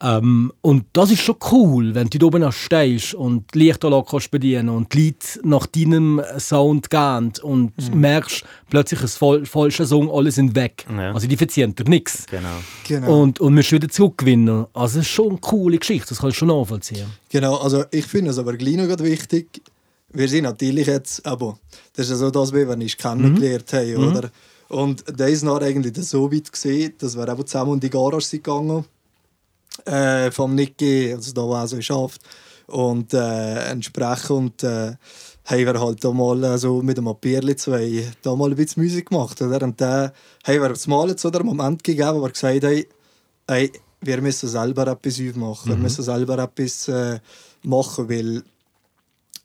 Ähm, 0.00 0.52
und 0.60 0.84
das 0.92 1.10
ist 1.10 1.22
schon 1.22 1.36
cool, 1.50 1.94
wenn 1.94 2.08
du 2.08 2.18
da 2.18 2.26
oben 2.26 2.52
stehst 2.52 3.14
und 3.14 3.52
die 3.54 3.60
Lichtanlage 3.60 4.06
kannst 4.10 4.30
bedienen 4.30 4.68
und 4.68 4.92
die 4.94 5.06
Leute 5.06 5.40
nach 5.42 5.66
deinem 5.66 6.22
Sound 6.38 6.88
gehen 6.88 7.32
und 7.42 7.94
merkst 7.94 8.44
plötzlich 8.70 9.00
ein 9.00 9.08
voll, 9.08 9.46
falscher 9.46 9.86
Song, 9.86 10.10
alle 10.10 10.30
sind 10.30 10.54
weg. 10.54 10.86
Ja. 10.88 11.12
Also 11.12 11.26
die 11.26 11.36
verziehen 11.36 11.74
dir 11.74 11.84
nichts. 11.84 12.26
Genau. 12.30 12.48
Genau. 12.86 13.22
Und, 13.22 13.40
und 13.40 13.54
musst 13.54 13.72
wieder 13.72 13.88
zurückgewinnen. 13.88 14.66
Also 14.72 14.98
das 14.98 15.06
ist 15.06 15.08
schon 15.08 15.30
eine 15.30 15.38
coole 15.38 15.78
Geschichte, 15.78 16.10
das 16.10 16.20
kann 16.20 16.30
ich 16.30 16.36
schon 16.36 16.48
nachvollziehen. 16.48 17.06
Genau, 17.30 17.56
also 17.56 17.84
ich 17.90 18.06
finde 18.06 18.30
es 18.30 18.38
aber 18.38 18.56
gleich 18.56 18.76
noch 18.76 18.98
wichtig. 19.00 19.62
Wir 20.12 20.28
sind 20.28 20.44
natürlich 20.44 20.86
jetzt, 20.86 21.24
aber 21.26 21.58
das 21.94 22.06
ist 22.06 22.12
ja 22.12 22.16
so 22.16 22.30
das, 22.30 22.52
wie 22.52 22.66
wir 22.66 22.74
uns 22.74 22.96
kennengelernt 22.96 23.72
haben, 23.72 23.96
oder? 23.96 24.30
Und 24.68 25.04
da 25.14 25.26
ist 25.26 25.42
noch 25.42 25.60
eigentlich 25.60 25.94
so 26.06 26.30
weit 26.32 26.50
gesehen, 26.50 26.94
dass 26.98 27.16
wir 27.16 27.28
eben 27.28 27.46
zusammen 27.46 27.74
in 27.74 27.80
die 27.80 27.90
Garage 27.90 28.26
sind 28.26 28.44
gegangen, 28.44 28.84
äh, 29.84 30.30
vom 30.30 30.54
Nicky, 30.54 31.12
also 31.12 31.32
da 31.32 31.42
war 31.48 31.66
so 31.68 31.80
schafft. 31.80 32.22
Und 32.66 33.14
äh, 33.14 33.70
entsprechend 33.70 34.62
äh, 34.62 34.92
haben 35.44 35.66
wir 35.66 35.80
halt 35.80 36.04
da 36.04 36.12
mal 36.12 36.44
äh, 36.44 36.58
so 36.58 36.82
mit 36.82 36.98
dem 36.98 37.10
Bierli 37.18 37.56
zwei 37.56 38.04
da 38.22 38.36
mal 38.36 38.50
ein 38.50 38.56
bisschen 38.56 38.82
Musik 38.82 39.08
gemacht. 39.08 39.40
Oder? 39.40 39.62
Und 39.62 39.80
dann 39.80 40.12
haben 40.44 40.62
wir 40.62 40.74
mal 40.88 41.18
so 41.18 41.30
den 41.30 41.46
Moment 41.46 41.82
gegeben, 41.82 42.16
wo 42.16 42.22
wir 42.22 42.30
gesagt 42.30 42.64
haben, 42.64 42.84
hey, 43.48 43.72
wir 44.02 44.20
müssen 44.20 44.48
selber 44.48 44.86
etwas 44.86 45.18
machen. 45.34 45.70
Wir 45.70 45.76
müssen 45.76 46.02
selber 46.02 46.38
etwas 46.38 46.88
äh, 46.88 47.20
machen, 47.62 48.08
weil 48.10 48.42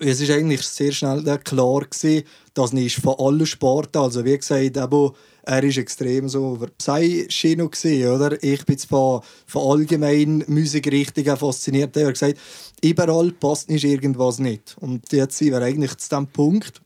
es 0.05 0.21
ist 0.21 0.31
eigentlich 0.31 0.61
sehr 0.61 0.91
schnell 0.91 1.23
klar 1.39 1.81
gewesen, 1.81 2.23
dass 2.53 2.73
nicht 2.73 2.99
von 2.99 3.15
allen 3.17 3.45
Sporten, 3.45 3.97
also 3.97 4.25
wie 4.25 4.37
gesagt, 4.37 4.77
eben, 4.77 5.11
er 5.45 5.63
ist 5.63 5.77
extrem 5.77 6.29
so 6.29 6.55
über 6.55 6.67
Psy-Schiene 6.67 7.65
oder? 8.09 8.41
Ich 8.41 8.65
bin 8.65 8.77
von, 8.77 9.21
von 9.45 9.71
allgemeinen 9.71 10.43
Musikrichtungen 10.47 11.35
fasziniert. 11.35 11.97
Er 11.97 12.07
hat 12.07 12.13
gesagt, 12.13 12.39
überall 12.81 13.31
passt 13.31 13.69
nicht 13.69 13.83
irgendwas 13.83 14.39
nicht. 14.39 14.75
Und 14.79 15.11
jetzt 15.11 15.37
sind 15.37 15.51
wir 15.51 15.61
eigentlich 15.61 15.97
zu 15.97 16.09
dem 16.09 16.27
Punkt, 16.27 16.81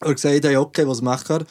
er 0.00 0.14
gesagt 0.14 0.44
hat, 0.44 0.56
okay, 0.56 0.86
was 0.86 1.02
machen 1.02 1.40
wir? 1.40 1.46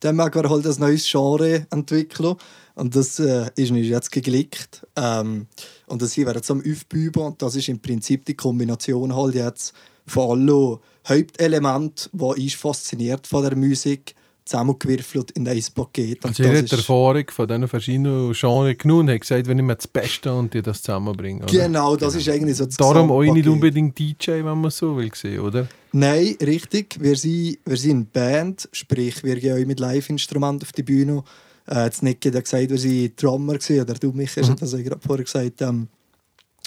Dann 0.00 0.16
machen 0.16 0.34
wir 0.34 0.50
halt 0.50 0.66
ein 0.66 0.74
neues 0.78 1.08
Genre 1.10 1.66
entwickeln. 1.70 2.36
Und 2.74 2.94
das 2.94 3.18
äh, 3.18 3.50
ist 3.56 3.70
uns 3.70 3.86
jetzt 3.86 4.12
geglickt. 4.12 4.86
Ähm, 4.96 5.46
und 5.86 6.02
das 6.02 6.16
wir 6.16 6.34
jetzt 6.34 6.50
am 6.50 6.60
Aufbüben. 6.60 7.22
Und 7.22 7.40
das 7.40 7.56
ist 7.56 7.68
im 7.68 7.80
Prinzip 7.80 8.24
die 8.26 8.34
Kombination 8.34 9.16
halt 9.16 9.34
jetzt 9.34 9.72
von 10.06 10.48
allen 10.48 10.78
Hauptelementen, 11.08 12.10
die 12.12 12.42
uns 12.44 12.54
fasziniert 12.54 13.26
von 13.26 13.42
der 13.42 13.56
Musik 13.56 14.14
zusammengewürfelt 14.46 15.32
in 15.32 15.46
ein 15.48 15.62
Paket. 15.74 16.24
Und 16.24 16.30
also 16.30 16.44
ihr 16.44 16.56
habt 16.56 16.70
die 16.70 16.76
Erfahrung 16.76 17.24
von 17.28 17.48
diesen 17.48 17.68
verschiedenen 17.68 18.32
Genres 18.32 18.78
genommen 18.78 19.00
und 19.00 19.10
habt 19.10 19.20
gesagt, 19.22 19.48
wenn 19.48 19.58
ich 19.58 19.64
mir 19.64 19.74
das 19.74 19.88
Beste 19.88 20.32
und 20.32 20.54
die 20.54 20.62
das 20.62 20.82
zusammenbringen. 20.82 21.42
Oder? 21.42 21.52
Genau, 21.52 21.96
das 21.96 22.14
genau. 22.14 22.20
ist 22.20 22.28
eigentlich 22.28 22.56
so 22.56 22.66
das 22.66 22.76
Darum 22.76 23.10
auch 23.10 23.22
nicht 23.22 23.48
unbedingt 23.48 23.98
DJ, 23.98 24.44
wenn 24.44 24.60
man 24.60 24.70
so 24.70 24.96
will 24.96 25.10
sehen, 25.14 25.40
oder? 25.40 25.66
Nein, 25.92 26.36
richtig. 26.40 26.96
Wir 27.00 27.16
sind, 27.16 27.58
wir 27.64 27.76
sind 27.76 27.96
eine 27.96 28.04
Band, 28.04 28.68
sprich 28.70 29.24
wir 29.24 29.36
gehen 29.40 29.60
auch 29.60 29.66
mit 29.66 29.80
Live-Instrumenten 29.80 30.62
auf 30.62 30.72
die 30.72 30.84
Bühne. 30.84 31.24
Äh, 31.68 31.86
jetzt 31.86 32.04
Nicky 32.04 32.30
hat 32.30 32.44
gesagt, 32.44 32.70
wir 32.70 32.78
sind 32.78 33.20
Drummer 33.20 33.54
gewesen, 33.54 33.80
oder 33.80 33.94
du, 33.94 34.12
mich 34.12 34.36
hast 34.36 34.48
mhm. 34.48 34.56
das 34.56 34.76
gerade 34.76 35.00
vorher 35.04 35.24
gesagt. 35.24 35.60
Ähm, 35.62 35.88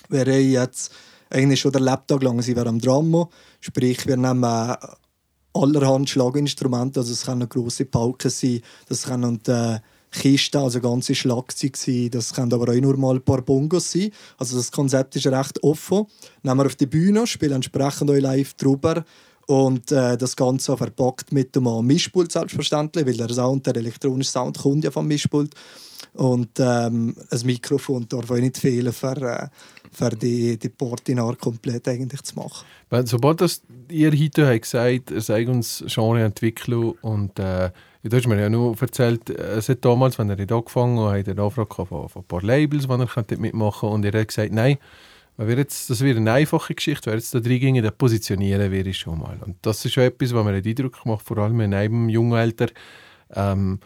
wir 0.09 0.21
haben 0.21 0.51
jetzt 0.51 0.93
eigentlich 1.29 1.59
schon 1.59 1.71
den 1.71 1.83
Laptop 1.83 2.23
lang 2.23 2.41
sind 2.41 2.57
wir 2.57 2.65
am 2.65 2.79
Drummer, 2.79 3.29
sprich 3.59 4.05
wir 4.07 4.17
nehmen 4.17 4.43
äh, 4.43 4.75
allerhand 5.53 6.09
Schlaginstrumente. 6.09 6.99
Also 6.99 7.13
es 7.13 7.25
können 7.25 7.47
grosse 7.47 7.85
Pauken 7.85 8.31
sein, 8.31 8.61
das 8.87 9.03
können 9.03 9.39
äh, 9.47 9.79
Kisten, 10.11 10.57
also 10.57 10.81
ganze 10.81 11.13
Schlagzeug 11.13 11.77
sein, 11.77 12.09
das 12.09 12.33
können 12.33 12.53
aber 12.53 12.71
auch 12.71 12.81
nur 12.81 12.97
mal 12.97 13.15
ein 13.15 13.21
paar 13.21 13.41
Bongos 13.41 13.91
sein. 13.91 14.11
Also 14.37 14.57
das 14.57 14.71
Konzept 14.71 15.15
ist 15.15 15.27
recht 15.27 15.63
offen. 15.63 16.07
Nehmen 16.41 16.59
wir 16.59 16.65
auf 16.65 16.75
die 16.75 16.87
Bühne, 16.87 17.27
spielen 17.27 17.53
entsprechend 17.53 18.09
auch 18.09 18.15
live 18.15 18.55
drüber 18.55 19.05
und 19.45 19.91
äh, 19.91 20.17
das 20.17 20.35
Ganze 20.35 20.77
verpackt 20.77 21.31
mit 21.31 21.55
dem 21.55 21.85
Mischpult 21.85 22.31
selbstverständlich, 22.31 23.05
weil 23.05 23.17
der 23.17 23.29
Sound, 23.29 23.65
der 23.65 23.77
elektronische 23.77 24.31
Sound 24.31 24.57
kommt 24.57 24.83
ja 24.83 24.91
vom 24.91 25.07
Mischpult. 25.07 25.53
Und 26.13 26.59
ähm, 26.59 27.15
ein 27.29 27.45
Mikrofon 27.45 28.07
darf 28.07 28.29
auch 28.31 28.37
nicht 28.37 28.57
fehlen, 28.57 28.93
für, 28.93 29.17
äh, 29.17 29.47
für 29.91 30.09
die, 30.09 30.57
die 30.57 30.69
Portinar 30.69 31.35
komplett 31.35 31.87
eigentlich 31.87 32.21
zu 32.23 32.35
machen. 32.35 32.65
Sobald 33.05 33.41
das 33.41 33.61
ihr 33.89 34.11
heute 34.11 34.47
habt 34.47 34.61
gesagt, 34.63 35.11
ihr 35.11 35.21
seid 35.21 35.47
uns 35.47 35.83
Genre 35.87 36.23
entwickeln 36.23 36.93
und 37.01 37.37
äh, 37.39 37.71
du 38.03 38.15
hast 38.15 38.27
mir 38.27 38.39
ja 38.39 38.49
nur 38.49 38.75
erzählt, 38.79 39.29
es 39.29 39.69
hat 39.69 39.83
damals, 39.83 40.17
wenn 40.19 40.27
nicht 40.27 40.51
angefangen 40.51 40.99
hat, 40.99 41.19
hat 41.19 41.27
er 41.27 41.33
eine 41.33 41.43
Anfrage 41.43 41.73
von, 41.73 42.09
von 42.09 42.21
ein 42.21 42.27
paar 42.27 42.41
Labels, 42.41 42.87
die 42.87 42.91
er 42.91 43.37
mitmachen 43.39 43.89
könnte 43.89 43.93
und 43.93 44.05
er 44.05 44.19
hat 44.19 44.27
gesagt, 44.27 44.53
nein, 44.53 44.77
wenn 45.37 45.57
jetzt, 45.57 45.89
das 45.89 46.01
wird 46.01 46.17
eine 46.17 46.33
einfache 46.33 46.75
Geschichte, 46.75 47.09
wenn 47.09 47.17
jetzt 47.17 47.33
da 47.33 47.39
drin 47.39 47.59
ginge, 47.59 47.81
dann 47.81 47.95
positionieren 47.97 48.71
wir 48.71 48.93
schon 48.93 49.19
mal. 49.19 49.37
Und 49.45 49.55
das 49.61 49.85
ist 49.85 49.93
schon 49.93 50.03
etwas, 50.03 50.33
was 50.33 50.43
mir 50.43 50.61
den 50.61 50.69
Eindruck 50.69 51.05
macht, 51.05 51.25
vor 51.25 51.37
allem 51.37 51.61
in 51.61 51.73
einem 51.73 52.09
jungen 52.09 52.33
Alter, 52.33 52.67
ähm, 53.33 53.79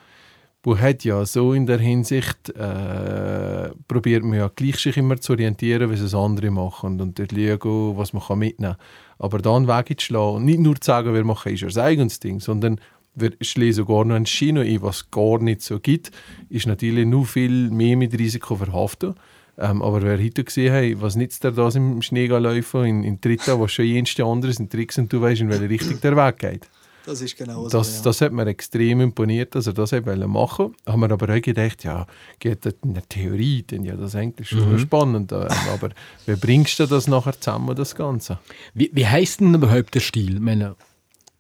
wo 0.64 0.78
hat 0.78 1.04
ja 1.04 1.26
so 1.26 1.54
in 1.54 1.66
der 1.66 1.80
Hinsicht 1.80 2.50
äh, 2.50 3.70
probiert 3.88 4.24
man 4.24 4.40
ja 4.40 4.50
gleich 4.56 4.78
sich 4.78 4.96
immer 4.96 5.20
zu 5.20 5.34
orientieren, 5.34 5.92
wie 5.92 5.96
es 5.96 6.16
andere 6.16 6.52
machen 6.52 7.02
und 7.02 7.20
dort 7.20 7.32
schauen, 7.32 7.98
was 7.98 8.14
man 8.14 8.24
kann 8.24 8.40
mitnehmen 8.40 8.78
kann. 8.78 8.86
Aber 9.20 9.40
dann 9.40 9.68
Wege 9.68 9.98
zu 9.98 10.06
schlagen 10.06 10.38
und 10.38 10.46
nicht 10.46 10.60
nur 10.60 10.76
zu 10.80 10.86
sagen, 10.86 11.14
wir 11.14 11.24
machen 11.26 11.54
ist 11.54 11.78
ein 11.78 11.84
eigenes 11.84 12.22
Ding, 12.22 12.40
sondern 12.40 12.80
wir 13.14 13.32
schließen 13.42 13.84
sogar 13.84 14.06
noch 14.06 14.16
ein 14.16 14.26
Chino 14.26 14.62
ein, 14.62 14.82
was 14.82 14.98
es 14.98 15.12
gar 15.12 15.40
nicht 15.40 15.62
so 15.62 15.80
gibt, 15.80 16.12
ist 16.50 16.66
natürlich 16.66 17.06
nur 17.06 17.26
viel 17.26 17.70
mehr 17.70 17.98
mit 17.98 18.18
Risiko 18.18 18.56
verhaftet. 18.56 19.16
Ähm, 19.58 19.82
aber 19.84 20.02
wer 20.02 20.18
heute 20.18 20.44
gesehen 20.44 20.74
hat, 20.74 21.02
was 21.02 21.16
nützt 21.16 21.44
der 21.44 21.52
da 21.52 21.70
im 21.70 22.02
Schnee 22.02 22.26
laufen, 22.28 22.86
in, 22.86 23.04
in 23.04 23.22
Trita, 23.22 23.60
wo 23.60 23.68
schon 23.68 23.86
jenste 23.86 24.26
andere 24.26 24.54
sind 24.54 24.72
Tricks 24.72 24.98
und 24.98 25.14
du 25.14 25.22
weißt, 25.22 25.42
in 25.42 25.50
welche 25.50 25.70
Richtung 25.70 26.02
der 26.02 26.16
Weg 26.16 26.40
geht. 26.40 26.70
Das 27.06 27.22
ist 27.22 27.38
genau 27.38 27.64
so. 27.64 27.70
Das, 27.70 27.98
ja. 27.98 28.04
das 28.04 28.22
hat 28.22 28.32
mir 28.32 28.48
extrem 28.48 29.02
imponiert, 29.02 29.56
dass 29.56 29.68
er 29.68 29.74
das 29.74 29.92
machen 29.92 30.06
wollte. 30.06 30.72
Haben 30.86 31.02
wir 31.02 31.12
aber 31.12 31.36
auch 31.36 31.42
gedacht, 31.42 31.84
ja, 31.84 32.08
geht 32.40 32.66
das 32.66 32.76
in 32.84 32.94
der 32.94 33.08
Theorie, 33.08 33.64
dann 33.68 33.84
ja 33.84 33.96
das 33.96 34.16
eigentlich 34.16 34.50
schon 34.50 34.72
mhm. 34.72 34.80
spannend. 34.80 35.32
Äh, 35.32 35.48
aber 35.74 35.90
wie 36.26 36.36
bringst 36.36 36.80
du 36.80 36.86
das 36.86 37.08
nachher 37.08 37.40
zusammen, 37.40 37.76
das 37.76 37.96
Ganze? 37.96 38.40
Wie, 38.74 38.90
wie 38.94 39.06
heisst 39.06 39.42
denn 39.42 39.54
überhaupt 39.54 39.94
der 39.96 40.00
Stil? 40.00 40.40
Meine 40.40 40.76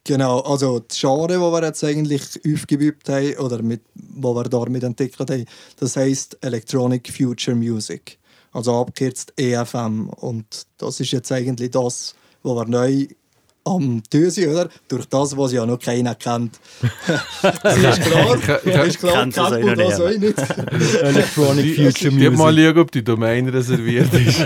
Genau, 0.05 0.41
also 0.41 0.79
das 0.79 0.99
Genre, 0.99 1.27
das 1.29 1.39
wir 1.39 1.63
jetzt 1.63 1.83
eigentlich 1.85 2.23
aufgeübt 2.45 3.07
haben 3.07 3.37
oder 3.37 3.61
mit, 3.61 3.83
wo 3.95 4.35
wir 4.35 4.43
damit 4.43 4.83
entwickelt 4.83 5.29
haben, 5.29 5.45
das 5.79 5.95
heisst 5.95 6.37
Electronic 6.41 7.09
Future 7.09 7.55
Music. 7.55 8.19
Also 8.51 8.75
abgekürzt 8.75 9.33
EFM. 9.37 10.09
Und 10.09 10.67
das 10.77 10.99
ist 10.99 11.11
jetzt 11.11 11.31
eigentlich 11.31 11.71
das, 11.71 12.15
was 12.43 12.55
wir 12.55 12.65
neu 12.65 13.07
am 13.65 14.03
Tüsi, 14.09 14.47
oder? 14.47 14.69
Durch 14.87 15.05
das, 15.05 15.37
was 15.37 15.53
ja 15.53 15.65
noch 15.65 15.79
keiner 15.79 16.15
kennt. 16.15 16.59
das 17.63 17.77
ist 17.77 18.01
klar. 18.01 18.37
Das 18.65 18.87
ist 18.87 18.99
klar, 18.99 19.21
kennt 19.21 19.37
das 19.37 19.99
auch 19.99 20.09
nicht. 20.09 20.37
Electronic 21.01 21.75
Future 21.75 22.11
Music. 22.11 22.31
Ich 22.31 22.37
mal 22.37 22.55
schauen, 22.55 22.77
ob 22.77 22.91
die 22.91 23.03
Domain 23.03 23.47
reserviert 23.49 24.13
ist. 24.13 24.39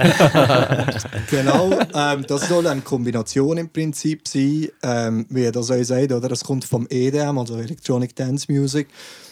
genau, 1.29 1.71
ähm, 1.93 2.25
das 2.27 2.47
soll 2.47 2.67
eine 2.67 2.81
Kombination 2.81 3.57
im 3.57 3.69
Prinzip 3.69 4.27
sein, 4.27 4.69
ähm, 4.83 5.25
wie 5.29 5.51
das 5.51 5.69
euch 5.69 5.87
sagt, 5.87 6.11
oder? 6.11 6.31
Es 6.31 6.43
kommt 6.43 6.65
vom 6.65 6.87
EDM, 6.89 7.37
also 7.37 7.57
Electronic 7.57 8.15
Dance 8.15 8.51
Music. 8.51 8.87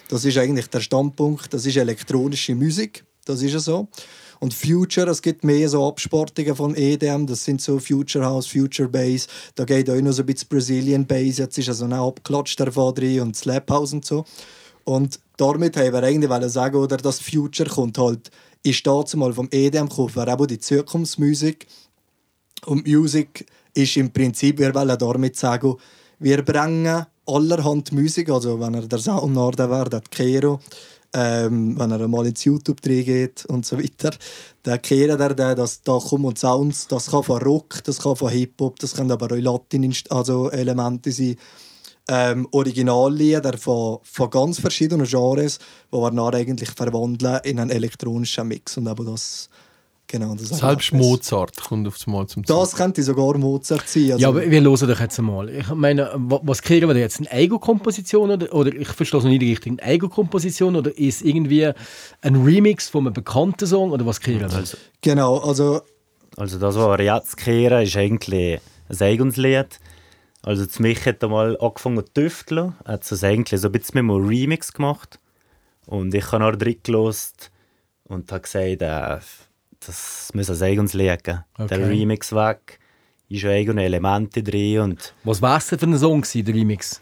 Das 0.09 0.23
ist 0.25 0.37
eigentlich 0.37 0.67
der 0.67 0.81
Standpunkt, 0.81 1.53
das 1.53 1.65
ist 1.65 1.77
elektronische 1.77 2.53
Musik, 2.53 3.03
das 3.25 3.41
ist 3.41 3.53
ja 3.53 3.59
so. 3.59 3.87
Und 4.39 4.53
Future, 4.53 5.09
es 5.09 5.21
gibt 5.21 5.43
mehr 5.43 5.69
so 5.69 5.87
Absportungen 5.87 6.55
von 6.55 6.75
EDM, 6.75 7.25
das 7.25 7.43
sind 7.43 7.61
so 7.61 7.79
Future 7.79 8.25
House, 8.25 8.47
Future 8.47 8.89
Bass, 8.89 9.27
da 9.55 9.65
geht 9.65 9.89
auch 9.89 10.01
noch 10.01 10.11
so 10.11 10.23
ein 10.23 10.25
bisschen 10.25 10.49
Brazilian 10.49 11.05
Bass, 11.05 11.37
jetzt 11.37 11.57
ist 11.57 11.69
also 11.69 11.85
auch 11.85 12.09
abgeklatscht 12.09 12.59
davon 12.59 12.93
drin 12.93 13.21
und 13.21 13.35
Slap 13.35 13.69
House 13.71 13.93
und 13.93 14.05
so. 14.05 14.25
Und 14.83 15.19
damit 15.37 15.77
haben 15.77 15.93
wir 15.93 16.03
eigentlich 16.03 16.51
sagen, 16.51 16.77
oder 16.77 16.97
das 16.97 17.19
Future 17.19 17.69
kommt 17.69 17.97
halt, 17.97 18.29
ist 18.63 18.85
dazu 18.85 19.17
mal 19.17 19.33
vom 19.33 19.47
EDM 19.51 19.89
gekommen, 19.89 20.27
eben 20.27 20.47
die 20.47 20.59
Zukunftsmusik. 20.59 21.67
Und 22.65 22.87
Musik 22.87 23.45
ist 23.73 23.97
im 23.97 24.11
Prinzip, 24.11 24.59
wir 24.59 24.73
wollen 24.73 24.97
damit 24.97 25.35
sagen, 25.35 25.75
wir 26.19 26.41
bringen 26.43 27.05
allerhand 27.27 27.91
Musik, 27.91 28.29
also 28.29 28.59
wenn 28.59 28.73
er 28.73 28.87
der 28.87 28.99
Sound 28.99 29.33
Norden 29.33 29.69
wäre, 29.69 29.89
der 29.89 30.01
Kero, 30.01 30.59
ähm, 31.15 31.80
wenn 31.80 31.91
er 31.91 32.08
mal 32.10 32.28
ins 32.28 32.43
YouTube 32.43 32.82
geht 32.82 33.45
und 33.45 33.65
so 33.65 33.80
weiter, 33.80 34.12
dann 34.63 34.82
kehren 34.82 35.19
er 35.19 35.34
dann, 35.34 35.56
dass 35.56 35.82
da 35.82 35.97
kommen 35.97 36.25
und 36.25 36.38
Sounds, 36.38 36.88
das 36.88 37.10
kann 37.10 37.23
von 37.23 37.41
Rock, 37.41 37.82
das 37.86 37.99
kann 37.99 38.17
von 38.17 38.30
Hip-Hop, 38.30 38.78
das 38.80 38.95
können 38.95 39.12
aber 39.12 39.28
auch 39.28 39.38
Latin 39.38 39.95
also 40.10 40.51
Elemente 40.51 41.13
sein, 41.13 41.38
ähm, 42.10 42.47
Originallieder 42.51 43.58
von, 43.58 43.99
von 44.04 44.30
ganz 44.30 44.60
verschiedenen 44.60 45.08
Genres, 45.08 45.60
die 45.91 45.97
wir 45.97 46.12
dann 46.12 46.36
eigentlich 46.36 46.69
verwandeln 46.71 47.39
in 47.45 47.60
einen 47.60 47.69
elektronischen 47.69 48.49
Mix. 48.49 48.78
Und 48.78 48.88
aber 48.88 49.06
das 49.06 49.49
Genau, 50.07 50.35
das 50.35 50.49
Selbst 50.49 50.93
Mozart 50.93 51.59
kommt 51.61 51.87
auf 51.87 52.05
Mal 52.05 52.27
zum 52.27 52.45
Zug. 52.45 52.55
Das 52.55 52.75
könnte 52.75 53.01
sogar 53.01 53.37
Mozart 53.37 53.89
sein. 53.89 54.11
Also 54.11 54.17
ja, 54.19 54.27
aber 54.27 54.49
wir 54.49 54.61
hören 54.61 54.75
doch 54.75 54.99
jetzt 54.99 55.17
einmal. 55.17 55.49
Ich 55.49 55.67
meine, 55.69 56.11
was 56.15 56.61
kriegen 56.61 56.87
wir 56.87 56.93
da 56.93 56.99
jetzt? 56.99 57.19
Eine 57.19 57.31
Eigenkomposition 57.31 58.29
oder, 58.29 58.53
oder 58.53 58.73
ich 58.73 58.87
verstehe 58.87 59.19
es 59.19 59.25
nicht 59.25 59.41
richtig, 59.41 59.71
eine 59.71 59.83
Eigenkomposition 59.83 60.75
oder 60.75 60.95
ist 60.95 61.23
irgendwie 61.23 61.71
ein 62.21 62.35
Remix 62.35 62.87
von 62.87 63.07
einem 63.07 63.13
bekannten 63.13 63.65
Song 63.65 63.91
oder 63.91 64.05
was 64.05 64.19
kriegen 64.19 64.41
wir? 64.41 64.53
Also, 64.53 64.77
genau, 65.01 65.39
also... 65.39 65.81
Also 66.37 66.59
das, 66.59 66.75
was 66.75 66.99
wir 66.99 67.05
jetzt 67.05 67.37
kehren, 67.37 67.83
ist 67.83 67.97
eigentlich 67.97 68.59
ein 68.89 69.01
eigenes 69.01 69.37
Lied. 69.37 69.79
Also 70.43 70.67
zu 70.67 70.83
mich 70.83 71.03
hat 71.07 71.23
er 71.23 71.29
mal 71.29 71.57
angefangen 71.59 72.05
zu 72.05 72.13
tüfteln, 72.13 72.75
hat 72.85 73.09
es 73.11 73.23
eigentlich 73.23 73.59
so 73.59 73.69
ein 73.69 73.71
bisschen 73.71 74.05
mit 74.05 74.15
einem 74.15 74.27
Remix 74.27 74.71
gemacht 74.71 75.19
und 75.87 76.13
ich 76.13 76.31
habe 76.31 76.45
auch 76.45 76.55
drin 76.55 76.77
gelost 76.83 77.49
und 78.03 78.31
habe 78.31 78.41
gesagt, 78.41 78.81
äh, 78.83 79.17
das 79.87 80.29
muss 80.33 80.49
als 80.49 80.61
eigens 80.61 80.93
liegen. 80.93 81.43
Okay. 81.57 81.67
Der 81.67 81.89
Remix 81.89 82.33
weg, 82.33 82.79
ist 83.29 83.41
schon 83.41 83.51
eigene 83.51 83.83
Elemente 83.83 84.43
drin. 84.43 84.79
Und 84.79 85.13
Was 85.23 85.41
war 85.41 85.57
es 85.57 85.67
denn 85.67 85.79
für 85.79 85.85
ein 85.85 85.97
Song, 85.97 86.25
der 86.33 86.53
Remix? 86.53 87.01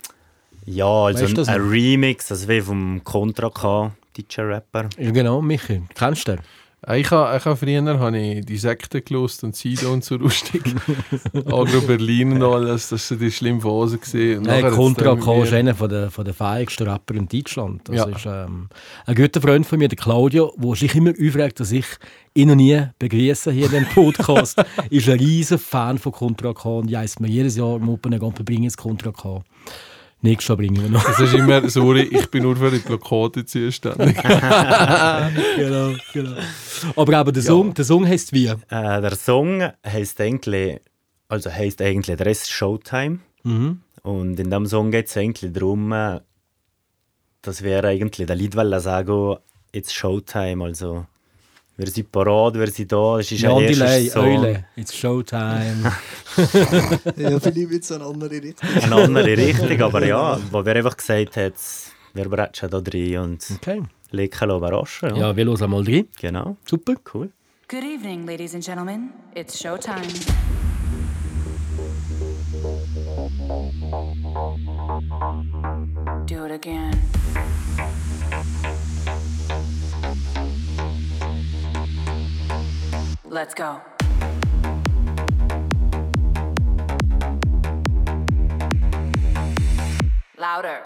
Ja, 0.66 0.86
also 0.86 1.26
ein, 1.26 1.50
ein 1.50 1.62
Remix, 1.62 2.28
das 2.30 2.48
wie 2.48 2.62
vom 2.62 3.04
Contra 3.04 3.50
K, 3.50 3.92
DJ-Rapper. 4.18 4.90
Ja, 4.98 5.12
genau, 5.12 5.42
Michi, 5.42 5.82
kennst 5.94 6.28
du 6.28 6.36
den? 6.36 6.42
Äh, 6.88 7.00
Ich 7.02 7.12
habe, 7.12 7.38
ich 7.38 7.46
habe 7.46 7.56
früher 7.56 8.00
habe 8.00 8.18
ich 8.18 8.46
die 8.46 8.58
Sekte 8.58 9.02
gelost 9.02 9.44
und 9.44 9.56
Sido 9.56 9.92
und 9.92 10.04
so 10.04 10.16
lustig. 10.18 10.64
Agro 11.34 11.82
Berlin 11.82 12.34
und 12.34 12.44
alles, 12.44 12.90
das 12.90 13.10
war 13.12 13.18
die 13.18 13.32
schlimme 13.32 13.62
Phase. 13.62 13.98
dann 14.44 14.64
mit 14.64 14.74
K 15.18 15.44
ist 15.44 15.54
einer 15.54 15.76
von 15.76 15.90
der, 15.90 16.12
von 16.12 16.26
der 16.26 16.34
feierigsten 16.34 16.88
Rapper 16.88 17.16
in 17.16 17.28
Deutschland. 17.28 17.82
Das 17.88 17.96
Ja. 17.96 18.06
ist 18.06 18.26
ähm, 18.26 18.70
ein 19.06 19.16
guter 19.16 19.42
Freund 19.42 19.66
von 19.66 19.80
mir, 19.80 19.88
der 19.88 19.98
Claudio, 19.98 20.54
der 20.58 20.76
sich 20.76 20.96
immer 20.96 21.12
aufregt, 21.12 21.60
dass 21.60 21.72
ich 21.72 21.86
ihn 22.34 22.48
noch 22.50 22.56
nie 22.56 22.82
begrüße 23.00 23.52
hier 23.52 23.66
in 23.66 23.72
diesem 23.72 23.86
Podcast. 23.88 24.64
ist 24.90 25.10
ein 25.10 25.20
riesen 25.20 25.60
Fan 25.60 25.98
von 25.98 26.12
Contra 26.12 26.54
K 26.54 26.70
und 26.80 26.96
heisst 26.96 27.20
mir 27.20 27.28
jedes 27.30 27.56
Jahr 27.58 27.78
im 27.78 27.88
Open 27.90 28.14
Air, 28.14 28.22
wir 28.22 28.46
bringen 28.46 28.64
jetzt 28.64 28.78
Contra 28.78 29.12
K. 29.12 29.44
Nächstes 30.24 30.48
Jahr 30.48 30.58
bringen 30.58 30.82
wir 30.82 30.90
noch. 30.90 31.04
Das 31.04 31.20
ist 31.20 31.34
immer, 31.34 31.70
sorry, 31.70 32.04
ich 32.04 32.32
bin 32.32 32.44
nur 32.44 32.56
für 32.56 32.72
die 32.72 32.80
Plakate 32.80 33.46
zuständig. 33.46 34.16
genau, 35.58 35.94
genau. 36.14 36.38
Aber 36.96 37.20
eben, 37.20 37.34
der 37.34 37.44
Song, 37.44 37.74
der 37.74 37.84
Song 37.84 38.08
heisst 38.08 38.32
wie? 38.32 38.46
Äh, 38.46 38.58
der 38.70 39.16
Song 39.18 39.70
heißt 39.86 40.22
eigentlich, 40.22 40.80
also 41.28 41.52
heißt 41.52 41.82
eigentlich 41.82 42.16
der 42.16 42.26
Rest 42.26 42.50
Showtime. 42.50 43.20
Mhm. 43.44 43.82
Und 44.04 44.40
in 44.40 44.50
dem 44.50 44.66
Song 44.66 44.92
geht 44.92 45.08
es 45.08 45.18
eigentlich 45.18 45.52
darum, 45.52 45.92
äh, 45.92 46.22
dass 47.42 47.62
wir 47.62 47.84
eigentlich 47.84 48.26
der 48.26 48.38
Lied 48.38 48.56
wollen 48.56 48.80
sagen, 48.80 49.36
it's 49.74 49.94
Showtime. 49.94 50.64
Also, 50.64 51.06
wir 51.76 51.88
sind 51.88 52.12
parat, 52.12 52.54
wir 52.56 52.68
sind 52.68 52.92
da. 52.92 53.20
Es 53.20 53.32
ist 53.32 53.44
ein 53.46 53.58
Delay. 53.68 54.12
Eule, 54.16 54.66
it's 54.76 54.96
Showtime. 54.96 55.92
Ja, 57.18 57.40
vielleicht 57.40 57.70
wird 57.70 57.84
es 57.84 57.92
eine 57.92 58.06
andere 58.06 58.32
Richtung. 58.42 58.70
Eine 58.82 58.96
andere 58.96 59.38
Richtung, 59.38 59.82
aber 59.82 60.06
ja, 60.06 60.40
wo 60.52 60.66
wir 60.66 60.76
einfach 60.76 60.98
gesagt 60.98 61.38
haben, 61.38 61.54
wir 62.14 62.30
bretschen 62.30 62.70
da 62.70 62.80
drin 62.82 63.18
und 63.18 63.46
Okay. 63.56 63.84
legen 64.12 64.50
überraschen. 64.50 65.16
Ja. 65.16 65.30
Ja, 65.30 65.36
wir 65.38 65.46
hören 65.46 65.70
mal 65.70 65.84
rein. 65.84 66.08
Genau, 66.20 66.58
Super. 66.66 66.96
cool. 67.14 67.30
Good 67.68 67.84
evening, 67.84 68.26
ladies 68.26 68.54
and 68.54 68.64
gentlemen. 68.64 69.12
It's 69.36 69.60
showtime. 69.62 70.02
Do 76.26 76.46
it 76.46 76.52
again. 76.52 76.94
Let's 83.34 83.56
go. 83.56 83.82
Louder. 90.38 90.84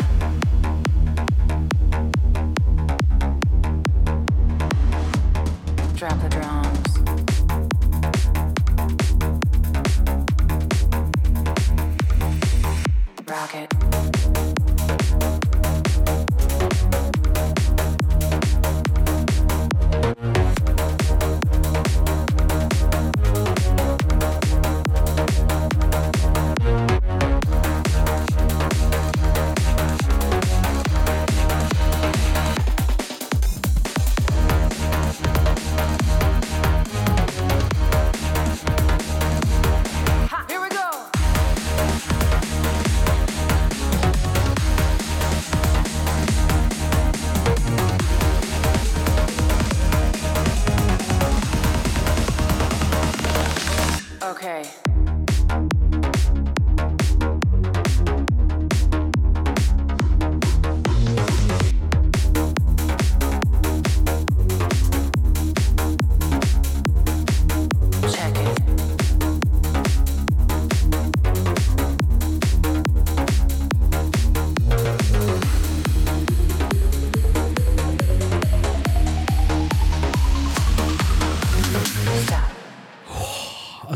Drop 5.96 6.22
the 6.22 6.30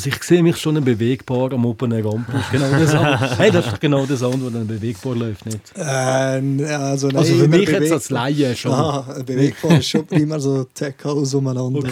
Also 0.02 0.16
ich 0.16 0.24
sehe 0.24 0.42
mich 0.42 0.58
schon 0.58 0.84
bewegbar 0.84 1.54
am 1.54 1.64
Open 1.64 1.92
Air. 1.92 2.02
Das 2.02 2.42
ist 2.42 2.52
genau 2.52 2.70
der 2.72 2.88
Sound. 2.88 3.38
hey, 3.38 3.52
das 3.52 3.68
ist 3.68 3.80
genau 3.80 4.04
der 4.08 4.18
Sound, 4.18 4.42
der 4.42 4.50
dann 4.50 4.66
bewegbar 4.66 5.16
läuft, 5.16 5.46
nicht? 5.46 5.62
Äh, 5.76 5.82
also, 5.84 7.10
nein, 7.10 7.18
Also 7.18 7.36
für 7.36 7.44
immer 7.44 7.58
mich 7.58 7.70
jetzt 7.70 7.92
als 7.92 8.10
Laie 8.10 8.56
schon. 8.56 8.72
Aha, 8.72 9.22
bewegbar 9.22 9.78
ist 9.78 9.90
schon 9.90 10.08
prima 10.08 10.40
so 10.40 10.64
Tech 10.64 10.96
House 11.04 11.36
umeinander. 11.36 11.84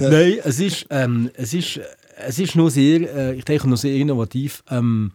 Nein, 0.00 0.38
es 0.44 0.60
ist, 0.60 0.84
ähm, 0.90 1.30
es 1.34 1.54
ist, 1.54 1.80
es 2.26 2.38
ist 2.38 2.54
noch 2.54 2.68
sehr, 2.68 3.00
äh, 3.00 3.34
ich 3.34 3.46
denke 3.46 3.70
noch 3.70 3.78
sehr 3.78 3.94
innovativ. 3.94 4.62
Ähm, 4.70 5.12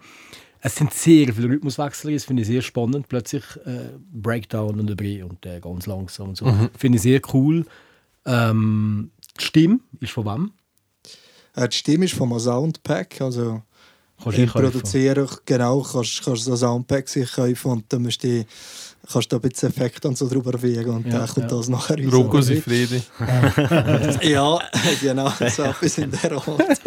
es 0.62 0.77
sind 0.77 0.95
sehr 0.95 1.32
viele 1.32 1.49
Rhythmuswechsel, 1.49 2.12
das 2.13 2.25
finde 2.25 2.41
ich 2.41 2.47
sehr 2.47 2.63
spannend. 2.63 3.08
Plötzlich 3.08 3.43
äh, 3.65 3.89
Breakdown 4.12 4.80
und 4.80 4.89
dabei 4.89 5.23
und 5.23 5.45
äh, 5.45 5.60
ganz 5.60 5.86
langsam 5.86 6.30
und 6.30 6.38
so. 6.38 6.51
Finde 6.75 6.95
ich 6.95 7.03
sehr 7.03 7.21
cool. 7.34 7.67
Ähm, 8.27 9.12
die 9.38 9.45
Stimme 9.45 9.80
ist 10.00 10.12
von 10.12 10.26
wem? 10.26 10.52
Äh, 11.56 11.69
die 11.69 11.78
Stimme 11.78 12.06
ist 12.06 12.13
vom 12.13 12.38
Soundpack, 12.39 13.21
also 13.21 13.62
Kannst 14.23 14.38
du 14.39 14.47
kaufen? 14.47 14.71
Produzieren, 14.71 15.28
genau, 15.45 15.82
kannst 15.82 16.26
du 16.26 16.36
so 16.36 16.52
ein 16.52 16.58
Soundpack 16.58 17.08
sich 17.08 17.32
kaufen 17.32 17.71
und 17.71 17.93
dann 17.93 18.02
musst 18.02 18.23
du 18.23 18.45
kannst 19.12 19.32
du 19.32 19.38
da 19.38 19.45
ein 19.45 19.50
bisschen 19.50 19.69
Effekte 19.69 20.08
und 20.08 20.17
so 20.17 20.28
drüber 20.28 20.62
wiegen 20.62 20.89
und 20.89 21.06
Ja, 21.06 21.19
dann 21.19 21.28
kommt 21.28 21.52
ja. 21.52 21.58
das 21.58 21.69
nachher 21.69 22.04
raus. 22.04 22.13
Rocco 22.13 22.41
Sifredi. 22.41 23.02
Ja, 24.28 24.60
genau, 25.02 25.30
so 25.50 25.63
etwas 25.63 25.97
in 25.97 26.12
der 26.12 26.32
Art. 26.32 26.82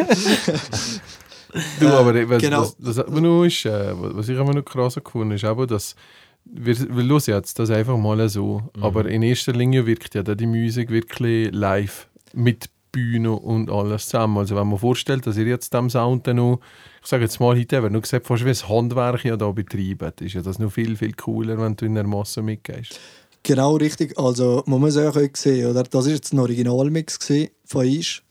Du, 1.79 1.87
aber 1.87 2.29
was, 2.29 2.41
genau. 2.41 2.61
was, 2.61 2.75
was 2.79 2.99
aber 2.99 3.21
noch 3.21 3.45
ist, 3.45 3.65
äh, 3.65 3.93
was 3.95 4.29
ich 4.29 4.37
immer 4.37 4.53
noch 4.53 4.63
krass 4.63 4.95
gefunden 4.95 5.31
ist, 5.35 5.43
aber 5.43 5.67
dass 5.67 5.95
wir, 6.45 6.77
wir 6.77 7.03
hören 7.03 7.21
jetzt 7.27 7.59
das 7.59 7.69
einfach 7.69 7.97
mal 7.97 8.27
so, 8.29 8.61
aber 8.79 9.05
in 9.05 9.21
erster 9.21 9.53
Linie 9.53 9.85
wirkt 9.85 10.15
ja 10.15 10.23
die 10.23 10.47
Musik 10.47 10.89
wirklich 10.89 11.49
live 11.53 12.07
mit 12.33 12.69
Bühne 12.91 13.31
und 13.31 13.69
alles 13.69 14.05
zusammen. 14.05 14.37
Also 14.37 14.55
wenn 14.55 14.67
man 14.67 14.77
vorstellt, 14.77 15.25
dass 15.25 15.37
ihr 15.37 15.45
jetzt 15.45 15.73
dem 15.73 15.89
Sound 15.89 16.27
dann 16.27 16.37
noch, 16.37 16.59
ich 17.01 17.07
sage 17.07 17.23
jetzt 17.23 17.39
mal 17.39 17.57
heute, 17.57 17.81
wenn 17.83 17.93
du 17.93 18.01
gesagt 18.01 18.27
fast 18.27 18.45
wie 18.45 18.49
ein 18.49 18.69
Handwerk 18.69 19.23
ja 19.23 19.37
da 19.37 19.51
betreibt, 19.51 20.21
ist 20.21 20.33
ja 20.33 20.41
das 20.41 20.59
noch 20.59 20.71
viel, 20.71 20.95
viel 20.95 21.13
cooler, 21.13 21.57
wenn 21.57 21.75
du 21.75 21.85
in 21.85 21.95
der 21.95 22.05
Masse 22.05 22.41
mitgehst. 22.41 22.99
Genau 23.43 23.75
richtig. 23.77 24.17
Also 24.19 24.63
man 24.67 24.81
muss 24.81 24.97
auch 24.97 25.17
sehen, 25.33 25.71
oder? 25.71 25.83
das 25.83 26.05
war 26.05 26.11
jetzt 26.11 26.33
ein 26.33 26.39
Originalmix 26.39 27.17
von 27.65 27.85
uns. 27.85 28.21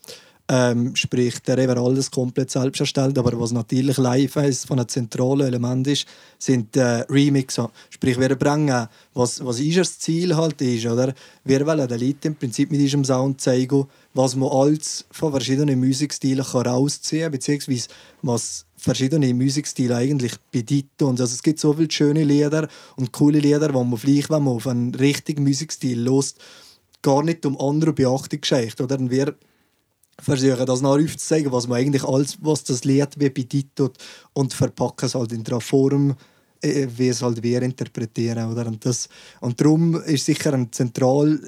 Ähm, 0.52 0.96
sprich, 0.96 1.38
der 1.42 1.58
wird 1.58 1.78
alles 1.78 2.10
komplett 2.10 2.50
selbst 2.50 2.80
erstellt, 2.80 3.16
aber 3.16 3.38
was 3.40 3.52
natürlich 3.52 3.98
live 3.98 4.34
ist, 4.34 4.66
von 4.66 4.80
einem 4.80 4.88
zentralen 4.88 5.46
Element 5.46 5.86
ist, 5.86 6.08
sind 6.40 6.76
äh, 6.76 7.04
Remixer. 7.08 7.70
Sprich, 7.88 8.18
wir 8.18 8.34
bringen, 8.34 8.88
was, 9.14 9.44
was 9.44 9.60
ist 9.60 9.78
das 9.78 10.00
Ziel 10.00 10.34
halt 10.34 10.60
ist, 10.60 10.86
oder? 10.86 11.14
Wir 11.44 11.64
wollen 11.64 11.86
den 11.86 12.00
Leuten 12.00 12.26
im 12.26 12.34
Prinzip 12.34 12.72
mit 12.72 12.80
diesem 12.80 13.04
Sound 13.04 13.40
zeigen, 13.40 13.86
was 14.12 14.34
man 14.34 14.48
alles 14.48 15.04
von 15.12 15.30
verschiedenen 15.30 15.78
Musikstilen 15.78 16.44
kann 16.44 16.66
rausziehen 16.66 17.22
kann, 17.22 17.30
beziehungsweise 17.30 17.86
was 18.22 18.66
verschiedene 18.76 19.32
Musikstile 19.32 19.94
eigentlich 19.94 20.32
bedeuten. 20.50 21.04
Und 21.04 21.20
also 21.20 21.32
es 21.32 21.44
gibt 21.44 21.60
so 21.60 21.74
viele 21.74 21.92
schöne 21.92 22.24
Lieder 22.24 22.66
und 22.96 23.12
coole 23.12 23.38
Lieder, 23.38 23.72
wo 23.72 23.84
man 23.84 24.00
vielleicht, 24.00 24.30
wenn 24.30 24.42
man 24.42 24.54
auf 24.54 24.66
einen 24.66 24.96
richtigen 24.96 25.44
Musikstil 25.44 26.00
lost, 26.00 26.38
gar 27.02 27.22
nicht 27.22 27.46
um 27.46 27.56
andere 27.60 27.92
Beachtung 27.92 28.40
schenkt. 28.42 28.80
Oder? 28.80 28.98
Und 28.98 29.12
wir 29.12 29.36
versuchen 30.22 30.66
das 30.66 30.80
nachher 30.82 31.04
aufzuzeigen, 31.04 31.52
was 31.52 31.66
man 31.66 31.78
eigentlich 31.78 32.04
alles, 32.04 32.38
was 32.40 32.64
das 32.64 32.84
Lied 32.84 33.18
bedeutet 33.18 33.96
und 34.32 34.54
verpacken 34.54 35.06
es 35.06 35.14
halt 35.14 35.32
in 35.32 35.44
der 35.44 35.60
Form, 35.60 36.14
äh, 36.62 36.86
wie 36.96 37.08
es 37.08 37.22
halt 37.22 37.42
wir 37.42 37.62
interpretieren. 37.62 38.52
Oder? 38.52 38.66
Und, 38.66 38.84
das, 38.84 39.08
und 39.40 39.60
darum 39.60 40.00
ist 40.02 40.26
sicher 40.26 40.52
ein 40.52 40.70
zentral, 40.72 41.40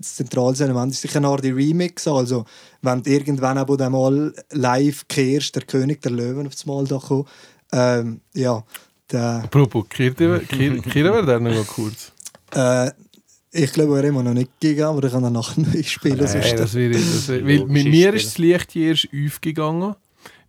zentrales 0.00 0.60
Element 0.60 0.92
ist 0.92 1.02
sicher 1.02 1.20
nachher 1.20 1.42
die 1.42 1.50
Remix. 1.50 2.06
Also 2.06 2.44
wenn 2.82 3.02
du 3.02 3.10
irgendwann 3.10 3.58
aber 3.58 3.76
dann 3.76 3.92
mal 3.92 4.32
live 4.52 5.06
kehrst, 5.08 5.56
der 5.56 5.62
König 5.62 6.02
der 6.02 6.12
Löwen 6.12 6.46
auf 6.46 6.54
das 6.54 6.66
Mal 6.66 6.84
da 6.86 6.98
kommt, 6.98 7.28
ähm, 7.72 8.20
ja, 8.34 8.64
Apropos, 9.12 9.88
Kirche 9.88 10.18
wäre 10.18 11.26
der 11.26 11.40
noch 11.40 11.66
kurz. 11.66 12.12
äh, 12.52 12.90
Ich 13.52 13.72
glaube, 13.72 13.96
er 13.98 14.04
immer 14.04 14.22
noch 14.22 14.32
nicht 14.34 14.50
gegeben, 14.60 14.84
aber 14.86 15.04
ich 15.04 15.12
kann 15.12 15.22
dann 15.22 15.32
nachher 15.32 15.60
neu 15.74 15.82
spielen. 15.82 16.18
Hey, 16.18 16.26
sonst- 16.28 16.58
das 16.58 16.74
wäre, 16.74 16.92
das 16.92 17.28
wäre, 17.28 17.44
weil 17.46 17.66
mit 17.66 17.86
mir 17.86 18.14
ist 18.14 18.26
das 18.26 18.38
Licht 18.38 18.72
hier 18.72 18.88
erst 18.90 19.08
aufgegangen. 19.12 19.94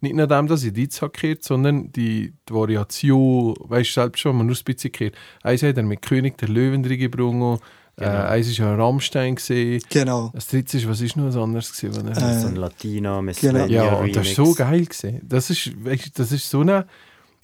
Nicht 0.03 0.15
nur 0.15 0.25
dem, 0.27 0.47
dass 0.47 0.63
ich 0.63 0.73
die 0.73 0.83
jetzt 0.83 0.99
gekehrt 0.99 1.43
sondern 1.43 1.91
die, 1.91 2.33
die 2.49 2.53
Variation, 2.53 3.53
weißt 3.59 3.89
du 3.89 3.93
selbst 4.01 4.19
schon, 4.19 4.35
man 4.35 4.47
nur 4.47 4.55
ein 4.55 4.63
bisschen 4.63 4.91
gekehrt. 4.91 5.15
Eins 5.43 5.61
hat 5.63 5.77
er 5.77 5.83
mit 5.83 6.01
König 6.01 6.37
der 6.39 6.49
Löwen 6.49 6.83
reingebracht, 6.83 7.61
äh, 7.97 8.05
eins 8.05 8.59
war 8.59 8.67
ja 8.69 8.75
Rammstein. 8.75 9.35
Gewesen. 9.35 9.83
genau. 9.89 10.31
Das 10.33 10.47
dritte 10.47 10.77
ist, 10.77 10.87
was 10.87 11.01
ist 11.01 11.17
noch 11.17 11.25
ein 11.31 11.37
anderes 11.37 11.71
gewesen? 11.79 12.03
was 12.09 12.17
er- 12.17 12.37
Äh, 12.37 12.41
So 12.41 12.47
ein 12.47 12.55
Latino, 12.55 13.21
Miss 13.21 13.39
genau. 13.41 13.65
Ja, 13.67 13.93
und 13.95 14.15
das 14.15 14.37
war 14.37 14.45
so 14.45 14.53
geil. 14.55 14.85
Gewesen. 14.85 15.21
Das 15.23 15.49
ist, 15.51 15.71
weißt, 15.85 16.17
das 16.17 16.31
ist 16.31 16.49
so 16.49 16.61
eine, 16.61 16.87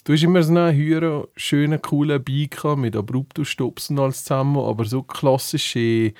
du 0.08 0.14
hast 0.14 0.24
immer 0.24 0.42
so 0.42 0.56
einen 0.56 1.26
schönen, 1.36 1.82
coolen 1.82 2.24
gehabt, 2.24 2.80
mit 2.80 2.96
Abruptus-Stops 2.96 3.90
und 3.90 4.00
alles 4.00 4.24
zusammen, 4.24 4.58
aber 4.58 4.86
so 4.86 5.04
klassische, 5.04 6.14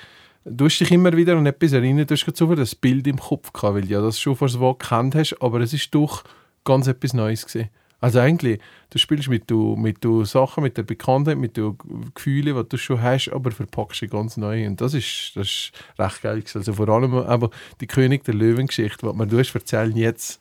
du 0.44 0.66
hast 0.66 0.78
dich 0.78 0.90
immer 0.90 1.16
wieder 1.16 1.38
an 1.38 1.46
etwas 1.46 1.72
erinnert, 1.72 2.10
du 2.10 2.14
hast 2.14 2.26
gerade 2.26 2.36
so 2.36 2.54
das 2.54 2.74
Bild 2.74 3.06
im 3.06 3.18
Kopf 3.18 3.50
gehabt, 3.50 3.76
weil 3.76 3.82
du 3.82 3.88
ja 3.94 4.02
das 4.02 4.20
schon 4.20 4.36
vor 4.36 4.50
so 4.50 4.74
gekannt 4.74 5.14
hast, 5.14 5.40
aber 5.40 5.60
es 5.60 5.72
ist 5.72 5.94
doch 5.94 6.22
ganz 6.64 6.86
etwas 6.86 7.14
Neues 7.14 7.46
gewesen. 7.46 7.70
Also 8.00 8.20
eigentlich, 8.20 8.60
du 8.90 8.98
spielst 8.98 9.28
mit 9.28 9.50
du, 9.50 9.74
mit 9.74 10.04
du 10.04 10.24
Sachen, 10.24 10.62
mit 10.62 10.76
der 10.76 10.82
Bekanntheit, 10.82 11.38
mit 11.38 11.56
den 11.56 11.78
Gefühlen, 12.14 12.56
die 12.56 12.68
du 12.68 12.76
schon 12.76 13.02
hast, 13.02 13.30
aber 13.30 13.50
verpackst 13.50 14.00
sie 14.00 14.06
ganz 14.06 14.36
neu. 14.36 14.66
Und 14.66 14.80
das 14.82 14.94
ist, 14.94 15.32
das 15.34 15.46
ist 15.46 15.72
recht 15.98 16.22
geil. 16.22 16.44
Also 16.54 16.74
vor 16.74 16.88
allem 16.90 17.14
aber 17.14 17.50
die 17.80 17.88
König 17.88 18.22
der 18.22 18.34
Löwen-Geschichte, 18.34 19.04
was 19.04 19.16
mir 19.16 19.26
du 19.26 19.38
erzählt, 19.38 19.96
jetzt 19.96 20.40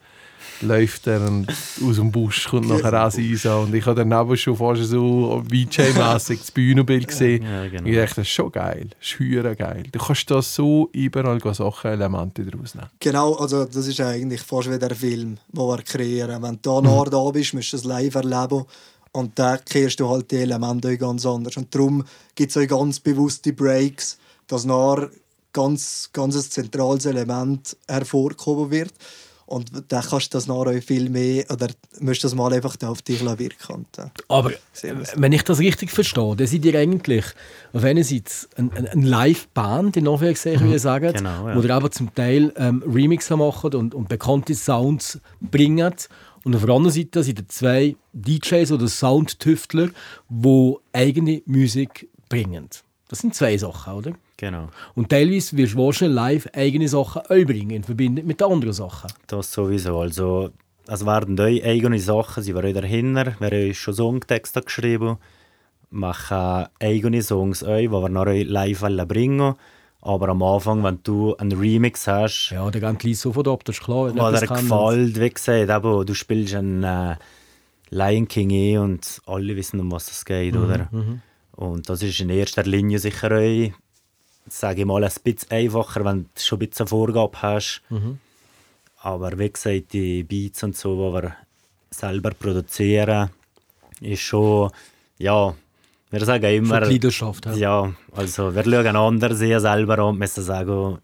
läuft 0.62 1.08
er 1.08 1.22
und 1.22 1.48
aus 1.50 1.96
dem 1.96 2.12
Busch 2.12 2.48
kommt 2.48 2.68
nachher 2.68 3.08
auch 3.08 3.18
Isa 3.18 3.58
und 3.58 3.74
ich 3.74 3.86
habe 3.86 4.04
daneben 4.04 4.36
schon 4.38 4.56
fast 4.56 4.84
so 4.84 5.44
VJ-mässig 5.50 6.40
das 6.40 6.52
Bühnenbild 6.52 7.08
gesehen. 7.08 7.44
Ja, 7.44 7.68
genau. 7.68 7.88
Ich 7.88 7.96
dachte, 7.96 8.16
das 8.16 8.28
ist 8.28 8.34
schon 8.34 8.52
geil, 8.52 8.88
das 8.90 9.08
ist 9.08 9.20
höher 9.20 9.56
geil. 9.56 9.84
Du 9.92 10.00
kannst 10.00 10.30
da 10.32 10.42
so 10.42 10.90
überall 10.94 11.40
Sachen, 11.54 11.92
Elemente 11.92 12.44
daraus 12.44 12.76
nehmen. 12.76 12.90
Genau, 13.00 13.36
also 13.36 13.66
das 13.66 13.88
ist 13.88 14.02
eigentlich 14.02 14.42
fast 14.42 14.72
wie 14.72 14.80
der 14.80 14.96
Film, 14.96 15.38
den 15.52 15.64
wir 15.64 15.78
kreieren. 15.84 16.42
Wenn 16.42 16.60
du 16.62 16.82
da 16.82 16.82
nah 16.82 17.04
da 17.04 17.30
bist, 17.32 17.54
musst 17.54 17.74
du 17.74 17.78
es 17.78 17.84
live 17.84 18.16
erleben 18.16 18.66
und 19.12 19.38
dann 19.40 19.60
kehrst 19.66 20.00
du 20.00 20.10
halt 20.10 20.32
die 20.32 20.38
Elemente 20.38 20.98
ganz 20.98 21.26
anders. 21.26 21.58
Und 21.58 21.74
darum 21.74 22.04
gibt 22.36 22.56
es 22.56 22.58
auch 22.58 22.68
ganz 22.68 23.00
bewusste 23.00 23.54
Breaks, 23.54 24.18
dass 24.48 24.66
nachher 24.66 25.10
ganz, 25.54 26.10
ganz 26.14 26.36
ein 26.36 26.42
zentrales 26.44 27.06
Element 27.06 27.76
hervorgehoben 27.88 28.70
wird. 28.70 28.94
Und 29.48 29.72
dann 29.88 30.04
kannst 30.04 30.34
du 30.34 30.38
das 30.38 30.46
nachher 30.48 30.82
viel 30.82 31.10
mehr, 31.10 31.46
oder 31.50 31.68
musst 32.02 32.22
das 32.24 32.36
mal 32.36 32.52
einfach 32.54 32.76
da 32.76 32.90
auf 32.90 33.02
dich 33.02 33.24
wirken. 33.24 33.86
Äh, 33.98 34.04
Aber 34.28 34.52
äh, 34.52 34.94
wenn 35.16 35.32
ich 35.32 35.44
das 35.44 35.60
richtig 35.60 35.90
verstehe, 35.90 36.36
dann 36.36 36.46
seid 36.48 36.66
ihr 36.66 36.78
eigentlich 36.78 37.24
auf 37.72 37.84
einer 37.84 38.04
Seite 38.04 38.30
ein, 38.58 38.72
ein, 38.74 38.88
ein 38.90 39.02
Live-Band, 39.04 39.96
in 39.96 40.08
Anführungszeichen, 40.08 40.68
wie 40.68 40.74
ihr 40.74 40.80
sagt, 40.80 41.18
Genau, 41.18 41.48
ja. 41.48 41.56
wo 41.56 41.62
ihr 41.62 41.74
aber 41.74 41.90
zum 41.92 42.14
Teil 42.14 42.52
ähm, 42.58 42.84
Remixer 42.86 43.38
macht 43.38 43.74
und, 43.74 43.96
und 43.96 44.10
bekannte 44.10 44.54
Sounds 44.54 45.20
bringt. 45.40 46.10
Und 46.44 46.56
auf 46.56 46.66
der 46.66 46.76
anderen 46.76 46.94
Seite 46.94 47.24
sind 47.24 47.40
ihr 47.40 47.48
zwei 47.48 47.96
DJs 48.12 48.72
oder 48.74 48.90
Soundtüftler, 48.90 49.90
die 50.30 50.76
eigene 50.92 51.42
Musik 51.46 52.10
bringen. 52.28 52.70
Das 53.10 53.20
sind 53.20 53.34
zwei 53.34 53.58
Sachen, 53.58 53.94
oder? 53.94 54.12
Genau, 54.36 54.68
Und 54.96 55.10
teilweise 55.10 55.56
wirst 55.58 55.74
du 55.74 55.78
wahrscheinlich 55.78 56.16
live 56.16 56.48
eigene 56.54 56.88
Sachen 56.88 57.22
auch 57.22 57.28
bringen, 57.28 57.72
in 57.72 57.84
Verbindung 57.84 58.26
mit 58.26 58.40
den 58.42 58.52
anderen 58.52 58.74
Sachen. 58.74 59.10
das 59.28 59.52
sowieso. 59.52 60.00
Also, 60.00 60.52
es 60.88 61.06
werden 61.06 61.40
eure 61.40 61.64
eigene 61.64 62.00
Sachen, 62.00 62.44
sie 62.44 62.54
waren 62.54 62.74
dahinter. 62.74 63.36
Wir 63.40 63.50
haben 63.50 63.74
schon 63.74 63.94
Songtexte 63.94 64.62
geschrieben, 64.62 65.18
machen 65.90 66.68
eigene 66.80 67.22
Songs, 67.22 67.64
auch, 67.64 67.78
die 67.78 67.90
wir 67.90 68.10
nachher 68.10 68.44
live 68.46 68.82
wollen 68.82 69.08
bringen 69.08 69.56
Aber 70.02 70.30
am 70.30 70.44
Anfang, 70.44 70.84
wenn 70.84 71.00
du 71.04 71.36
einen 71.38 71.58
Remix 71.58 72.08
hast, 72.08 72.52
Ja, 72.52 72.70
der 72.70 72.82
geht 72.82 73.00
gleich 73.00 73.20
sofort 73.20 73.48
ab, 73.48 73.64
das 73.66 73.78
ist 73.78 73.84
klar. 73.84 74.14
wenn 74.14 74.16
kann. 74.48 74.68
gefällt, 74.68 75.20
wie 75.20 75.30
gesagt, 75.30 75.70
eben, 75.70 76.06
du 76.06 76.14
spielst 76.14 76.56
einen 76.56 76.84
äh, 76.84 77.16
Lion 77.90 78.28
King 78.28 78.50
eh 78.52 78.78
und 78.78 79.22
alle 79.26 79.56
wissen, 79.56 79.80
um 79.80 79.92
was 79.92 80.12
es 80.12 80.26
geht, 80.26 80.56
oder? 80.56 80.90
Und 81.58 81.90
das 81.90 82.04
ist 82.04 82.20
in 82.20 82.30
erster 82.30 82.64
Linie 82.64 83.00
sicher 83.00 83.32
auch, 83.32 83.72
sage 84.48 84.82
ich 84.82 84.86
mal, 84.86 85.04
ein 85.04 85.12
bisschen 85.24 85.52
einfacher, 85.52 86.06
wenn 86.06 86.24
du 86.24 86.40
schon 86.40 86.58
ein 86.60 86.70
bisschen 86.70 86.84
eine 86.84 86.90
Vorgabe 86.90 87.42
hast. 87.42 87.82
Aber 89.02 89.38
wie 89.38 89.50
gesagt, 89.50 89.94
die 89.94 90.24
Beats 90.24 90.64
und 90.64 90.78
so, 90.78 90.96
die 90.96 91.14
wir 91.16 91.36
selber 91.90 92.32
produzieren, 92.32 93.32
ist 94.02 94.22
schon, 94.22 94.70
ja, 95.18 95.56
wir 96.12 96.26
sagen 96.26 96.46
immer... 96.46 96.80
Schon 96.80 96.90
die 96.90 96.94
Leidenschaft, 96.94 97.46
ja. 97.48 97.56
Ja, 97.56 97.94
also 98.12 98.54
wir 98.56 98.64
schauen 98.64 98.96
andere 98.96 99.36
sehr 99.36 99.60
selber 99.60 99.98
an 99.98 100.10
und 100.10 100.20
müssen 100.20 100.44
sagen, 100.44 101.00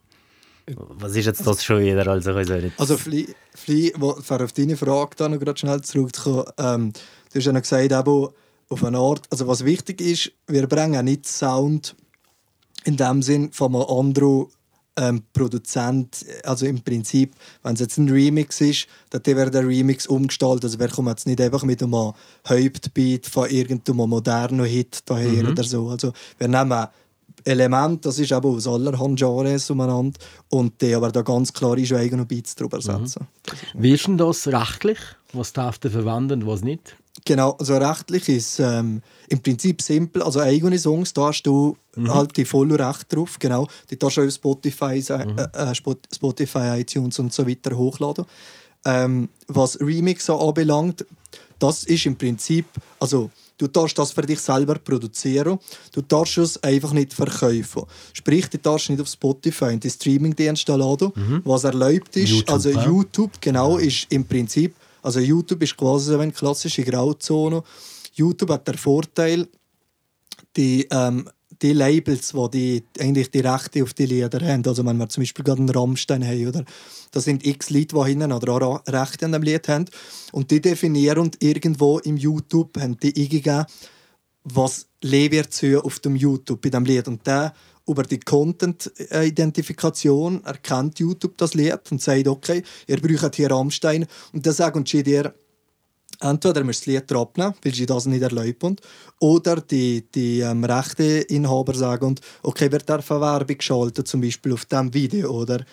was 0.67 1.15
ist 1.15 1.25
jetzt 1.25 1.45
das 1.45 1.63
schon 1.63 1.81
wieder? 1.81 2.07
Also, 2.07 2.37
ich 2.37 2.47
nicht. 2.47 2.79
Also, 2.79 2.95
Fli, 2.95 3.33
Fli, 3.53 3.93
auf 3.95 4.53
deine 4.53 4.77
Frage 4.77 5.29
noch 5.29 5.39
gerade 5.39 5.59
schnell 5.59 5.81
zurückzukommen. 5.81 6.45
Ähm, 6.57 6.93
du 6.93 7.39
hast 7.39 7.45
ja 7.45 7.51
noch 7.51 7.61
gesagt, 7.61 7.91
eben, 7.91 8.27
auf 8.69 8.83
eine 8.83 8.97
Art, 8.97 9.25
also 9.29 9.47
was 9.47 9.65
wichtig 9.65 10.01
ist, 10.01 10.31
wir 10.47 10.67
bringen 10.67 11.05
nicht 11.05 11.27
Sound 11.27 11.95
in 12.85 12.97
dem 12.97 13.21
Sinn 13.21 13.51
von 13.51 13.75
einem 13.75 13.85
anderen 13.85 14.47
ähm, 14.95 15.23
Produzent. 15.33 16.25
Also 16.43 16.65
im 16.65 16.81
Prinzip, 16.81 17.33
wenn 17.63 17.73
es 17.73 17.79
jetzt 17.79 17.97
ein 17.97 18.09
Remix 18.09 18.61
ist, 18.61 18.87
dann 19.09 19.25
wird 19.25 19.53
der 19.53 19.67
Remix 19.67 20.07
umgestaltet. 20.07 20.65
Also 20.65 20.79
wir 20.79 20.89
kommen 20.89 21.09
jetzt 21.09 21.27
nicht 21.27 21.41
einfach 21.41 21.63
mit 21.63 21.81
einem 21.81 22.13
Hyped 22.47 22.93
Beat 22.93 23.25
von 23.25 23.49
irgendeinem 23.49 24.09
modernen 24.09 24.65
Hit 24.65 24.99
daher 25.05 25.49
oder 25.49 25.63
so. 25.63 25.89
Also 25.89 26.13
wir 26.37 26.47
nehmen 26.47 26.87
Element, 27.45 28.05
das 28.05 28.19
ist 28.19 28.31
eben 28.31 28.45
aus 28.45 28.67
allerhand 28.67 29.19
Genres 29.19 29.69
umeinander 29.69 30.17
und 30.49 30.81
die 30.81 30.93
aber 30.93 31.11
da 31.11 31.23
ganz 31.23 31.51
klar 31.51 31.77
ist 31.77 31.91
eigene 31.91 32.25
Beats 32.25 32.55
drüber 32.55 32.81
setzen. 32.81 33.27
Wie 33.73 33.93
ist 33.93 34.07
denn 34.07 34.17
das 34.17 34.47
rechtlich? 34.47 34.99
Was 35.33 35.51
darf 35.51 35.77
der 35.79 35.91
verwenden 35.91 36.43
und 36.43 36.47
was 36.47 36.61
nicht? 36.61 36.95
Genau, 37.25 37.51
also 37.59 37.77
rechtlich 37.77 38.27
ist 38.27 38.59
ähm, 38.59 39.01
im 39.29 39.39
Prinzip 39.39 39.81
simpel. 39.81 40.23
Also 40.23 40.39
eigene 40.39 40.77
Songs, 40.79 41.13
da 41.13 41.27
hast 41.27 41.43
du 41.43 41.77
halt 42.07 42.35
die 42.35 42.43
volle 42.43 42.77
Recht 42.77 43.13
drauf. 43.13 43.37
Genau, 43.39 43.67
die 43.89 43.97
darfst 43.97 44.17
du 44.17 44.25
auf 44.25 44.33
Spotify, 44.33 45.01
äh, 45.09 45.47
äh, 45.53 45.75
Spot- 45.75 45.95
Spotify, 46.13 46.79
iTunes 46.81 47.19
und 47.19 47.31
so 47.31 47.47
weiter 47.47 47.77
hochladen. 47.77 48.25
Ähm, 48.83 49.29
was 49.47 49.79
Remixer 49.79 50.37
anbelangt, 50.41 51.05
das 51.59 51.85
ist 51.85 52.05
im 52.05 52.17
Prinzip, 52.17 52.65
also 52.99 53.29
du 53.57 53.67
darfst 53.67 53.97
das 53.97 54.11
für 54.11 54.23
dich 54.23 54.41
selber 54.41 54.75
produzieren, 54.75 55.59
du 55.93 56.01
darfst 56.01 56.37
es 56.39 56.61
einfach 56.61 56.91
nicht 56.91 57.13
verkaufen. 57.13 57.83
Sprich, 58.11 58.49
du 58.49 58.57
darfst 58.57 58.89
nicht 58.89 58.99
auf 58.99 59.07
Spotify 59.07 59.65
und 59.65 59.83
die 59.83 59.89
Streamingdienste 59.89 60.75
laden, 60.75 61.13
was 61.45 61.63
erlaubt 61.63 62.17
ist. 62.17 62.31
YouTube, 62.31 62.51
also 62.51 62.69
ja. 62.71 62.85
YouTube, 62.85 63.31
genau, 63.39 63.77
ist 63.77 64.07
im 64.09 64.25
Prinzip, 64.25 64.75
also 65.03 65.19
YouTube 65.19 65.61
ist 65.61 65.77
quasi 65.77 66.11
so 66.11 66.19
eine 66.19 66.31
klassische 66.31 66.83
Grauzone. 66.83 67.61
YouTube 68.13 68.49
hat 68.49 68.67
den 68.67 68.77
Vorteil, 68.77 69.47
die, 70.55 70.87
ähm, 70.89 71.29
die 71.61 71.73
Labels, 71.73 72.33
wo 72.33 72.47
die 72.47 72.83
eigentlich 72.99 73.31
die 73.31 73.39
Rechte 73.39 73.83
auf 73.83 73.93
die 73.93 74.05
Lieder 74.05 74.39
haben, 74.45 74.65
also 74.65 74.85
wenn 74.85 74.97
wir 74.97 75.09
zum 75.09 75.21
Beispiel 75.21 75.45
gerade 75.45 75.59
einen 75.59 75.69
Rammstein 75.69 76.25
haben, 76.25 76.47
oder, 76.47 76.65
das 77.11 77.25
sind 77.25 77.45
x 77.45 77.69
Leute, 77.69 77.95
die 77.95 78.05
hinten 78.05 78.31
oder 78.31 78.53
auch 78.53 78.83
Rechte 78.87 79.25
an 79.25 79.33
dem 79.33 79.43
Lied 79.43 79.67
haben. 79.67 79.85
Und 80.31 80.51
die 80.51 80.61
definieren 80.61 81.31
irgendwo 81.39 81.99
im 81.99 82.17
YouTube 82.17 82.79
haben 82.79 82.97
die 82.97 83.15
eingegeben, 83.15 83.65
was 84.43 84.87
zu 85.49 85.83
auf 85.83 85.99
dem 85.99 86.15
YouTube 86.15 86.61
bei 86.61 86.69
dem 86.69 86.85
Lied. 86.85 87.07
Und 87.07 87.25
der 87.27 87.53
über 87.87 88.03
die 88.03 88.19
Content-Identifikation 88.19 90.43
erkennt 90.43 90.99
YouTube 90.99 91.37
das 91.37 91.53
Lied 91.53 91.79
und 91.91 92.01
sagt, 92.01 92.27
okay, 92.27 92.63
ihr 92.87 93.01
braucht 93.01 93.35
hier 93.35 93.51
Rammstein. 93.51 94.05
Und 94.31 94.45
dann 94.45 94.53
sagen 94.53 94.85
sie 94.85 95.03
dir, 95.03 95.33
entweder 96.23 96.63
müsst 96.63 96.87
ihr 96.87 96.99
das 97.01 97.09
Lied 97.09 97.17
abnehmen, 97.19 97.53
weil 97.63 97.73
sie 97.73 97.85
das 97.85 98.05
nicht 98.05 98.21
erlauben, 98.21 98.75
oder 99.19 99.57
die, 99.61 100.05
die 100.13 100.39
ähm, 100.41 100.63
Rechteinhaber 100.63 101.73
sagen, 101.75 102.15
okay, 102.41 102.71
wir 102.71 102.79
dürfen 102.79 103.21
Werbung 103.21 103.55
schalten, 103.59 104.05
zum 104.05 104.21
Beispiel 104.21 104.53
auf 104.53 104.65
diesem 104.65 104.93
Video, 104.93 105.29
oder? 105.31 105.63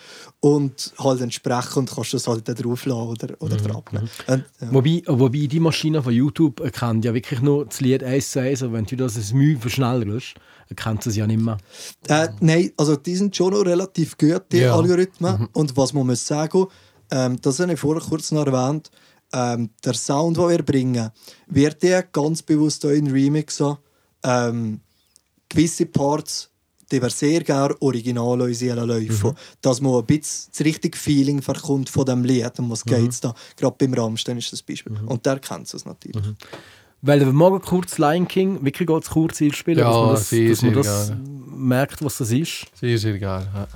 Und 0.40 0.92
halt 0.98 1.20
entsprechend 1.20 1.90
kannst 1.94 2.12
du 2.12 2.16
es 2.16 2.26
halt 2.26 2.48
dann 2.48 2.54
draufladen 2.56 3.08
oder, 3.08 3.28
oder 3.40 3.56
Mhm. 3.60 3.76
abnehmen. 3.76 4.10
Und, 4.26 4.44
ja. 4.60 4.68
Wobei, 4.72 5.02
wobei 5.06 5.46
die 5.46 5.60
Maschine 5.60 6.02
von 6.02 6.12
YouTube 6.12 6.60
erkennt 6.60 7.04
ja 7.04 7.12
wirklich 7.14 7.40
nur 7.40 7.66
das 7.66 7.80
Lied 7.80 8.02
1 8.04 8.30
zu 8.30 8.40
1. 8.40 8.62
Und 8.62 8.72
wenn 8.72 8.84
du 8.86 8.96
das 8.96 9.16
ein 9.16 9.36
Mühe 9.36 9.58
verschnellerst, 9.58 10.34
erkennt 10.68 11.06
es 11.06 11.16
ja 11.16 11.26
nicht 11.26 11.40
mehr. 11.40 11.58
Äh, 12.08 12.28
nein, 12.40 12.70
also 12.76 12.96
die 12.96 13.16
sind 13.16 13.34
schon 13.34 13.52
noch 13.52 13.64
relativ 13.64 14.16
gut, 14.16 14.42
die 14.52 14.58
Ja. 14.58 14.74
Algorithmen. 14.74 15.48
Und 15.52 15.76
was 15.76 15.92
man 15.92 16.06
muss 16.06 16.26
sagen, 16.26 16.66
ähm, 17.10 17.38
das 17.42 17.58
habe 17.58 17.72
ich 17.72 17.80
vorher 17.80 18.02
kurz 18.08 18.30
noch 18.30 18.46
erwähnt, 18.46 18.90
ähm, 19.32 19.70
der 19.84 19.94
Sound, 19.94 20.36
den 20.36 20.48
wir 20.48 20.62
bringen, 20.62 21.10
wird 21.46 21.82
der 21.82 22.02
ganz 22.02 22.42
bewusst 22.42 22.84
auch 22.84 22.90
in 22.90 23.10
Remixen 23.10 23.76
ähm, 24.24 24.80
gewisse 25.48 25.86
Parts, 25.86 26.50
die 26.90 27.00
wir 27.00 27.10
sehr 27.10 27.42
gerne 27.44 27.74
original 27.80 28.38
laufen 28.38 28.88
laufen. 28.88 29.36
Dass 29.60 29.80
man 29.80 29.94
ein 30.00 30.06
bisschen 30.06 30.50
das 30.52 30.64
richtige 30.64 30.98
Feeling 30.98 31.40
verkommt 31.40 31.88
von 31.88 32.04
dem 32.04 32.24
Lied. 32.24 32.58
Um 32.58 32.70
was 32.70 32.84
geht 32.84 33.10
es 33.10 33.20
da? 33.20 33.34
Gerade 33.56 33.76
beim 33.78 33.94
Rammstein 33.94 34.38
ist 34.38 34.52
das 34.52 34.62
Beispiel. 34.62 34.98
Und 35.06 35.24
der 35.24 35.38
kennt 35.38 35.72
es 35.72 35.84
natürlich. 35.84 36.24
Weil 37.02 37.20
wir 37.20 37.32
morgen 37.32 37.60
kurz 37.62 37.96
Lion 37.96 38.28
King, 38.28 38.62
wirklich 38.64 38.86
ganz 38.86 39.08
kurz 39.08 39.40
einspielen, 39.40 39.78
Ja, 39.78 39.86
dass 39.88 39.96
man 39.96 40.10
das, 40.14 40.28
sehr, 40.28 40.50
dass 40.50 40.62
man 40.62 40.74
sehr 40.74 40.82
das 40.82 41.06
gerne. 41.08 41.22
merkt, 41.56 42.04
was 42.04 42.18
das 42.18 42.30
ist. 42.30 42.66
Sehr, 42.78 42.98
sehr 42.98 43.18
geil. 43.18 43.48
Ja. 43.54 43.68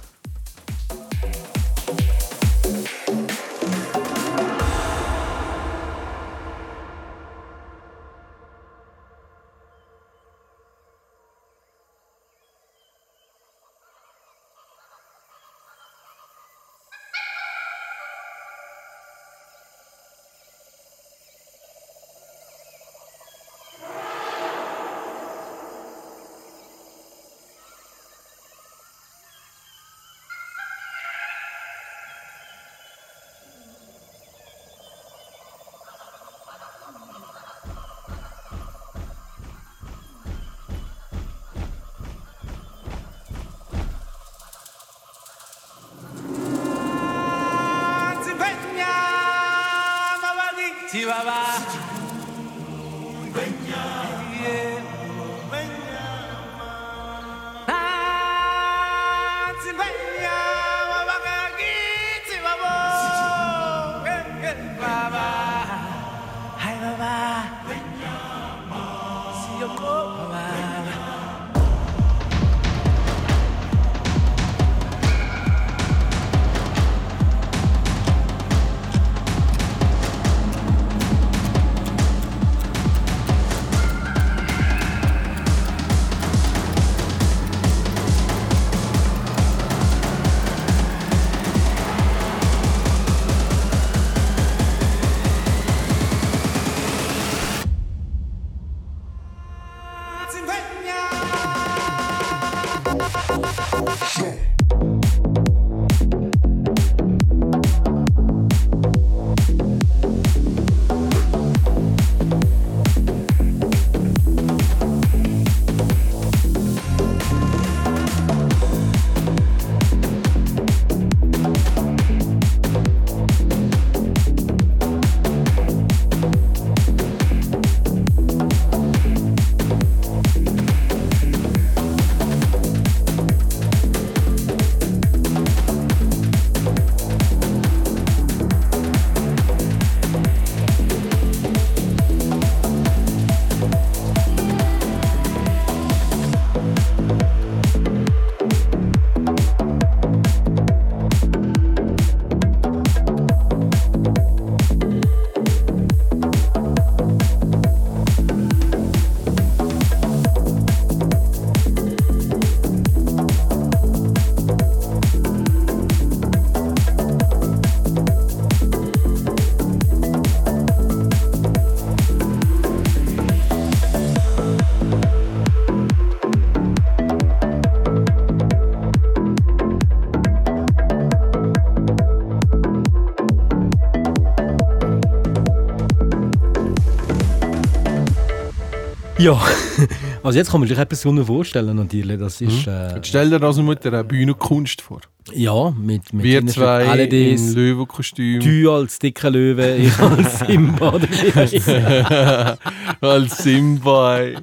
Ja, 189.25 189.41
also 190.23 190.39
jetzt 190.39 190.51
kann 190.51 190.61
man 190.61 190.69
sich 190.69 190.77
etwas 190.77 191.01
darunter 191.01 191.25
vorstellen 191.25 191.75
natürlich. 191.75 192.19
Das 192.19 192.43
ist 192.43 192.67
äh, 192.67 192.97
Jetzt 192.97 193.09
stell 193.09 193.31
dir 193.31 193.43
also 193.43 193.63
mit 193.63 193.87
einer 193.87 194.05
Bühnenkunst 194.05 194.83
vor. 194.83 195.01
ja 195.33 195.71
mit 195.71 196.13
mit 196.13 196.23
Wir 196.25 196.47
zwei 196.47 196.95
LEDs, 196.95 197.55
Löwenkostüm. 197.55 198.41
du 198.41 198.71
als 198.71 198.99
dicker 198.99 199.31
Löwe, 199.31 199.77
ich 199.77 199.99
als 199.99 200.41
Simba. 200.41 201.01
als 203.01 203.39
Simba. 203.39 204.19
ey. 204.19 204.37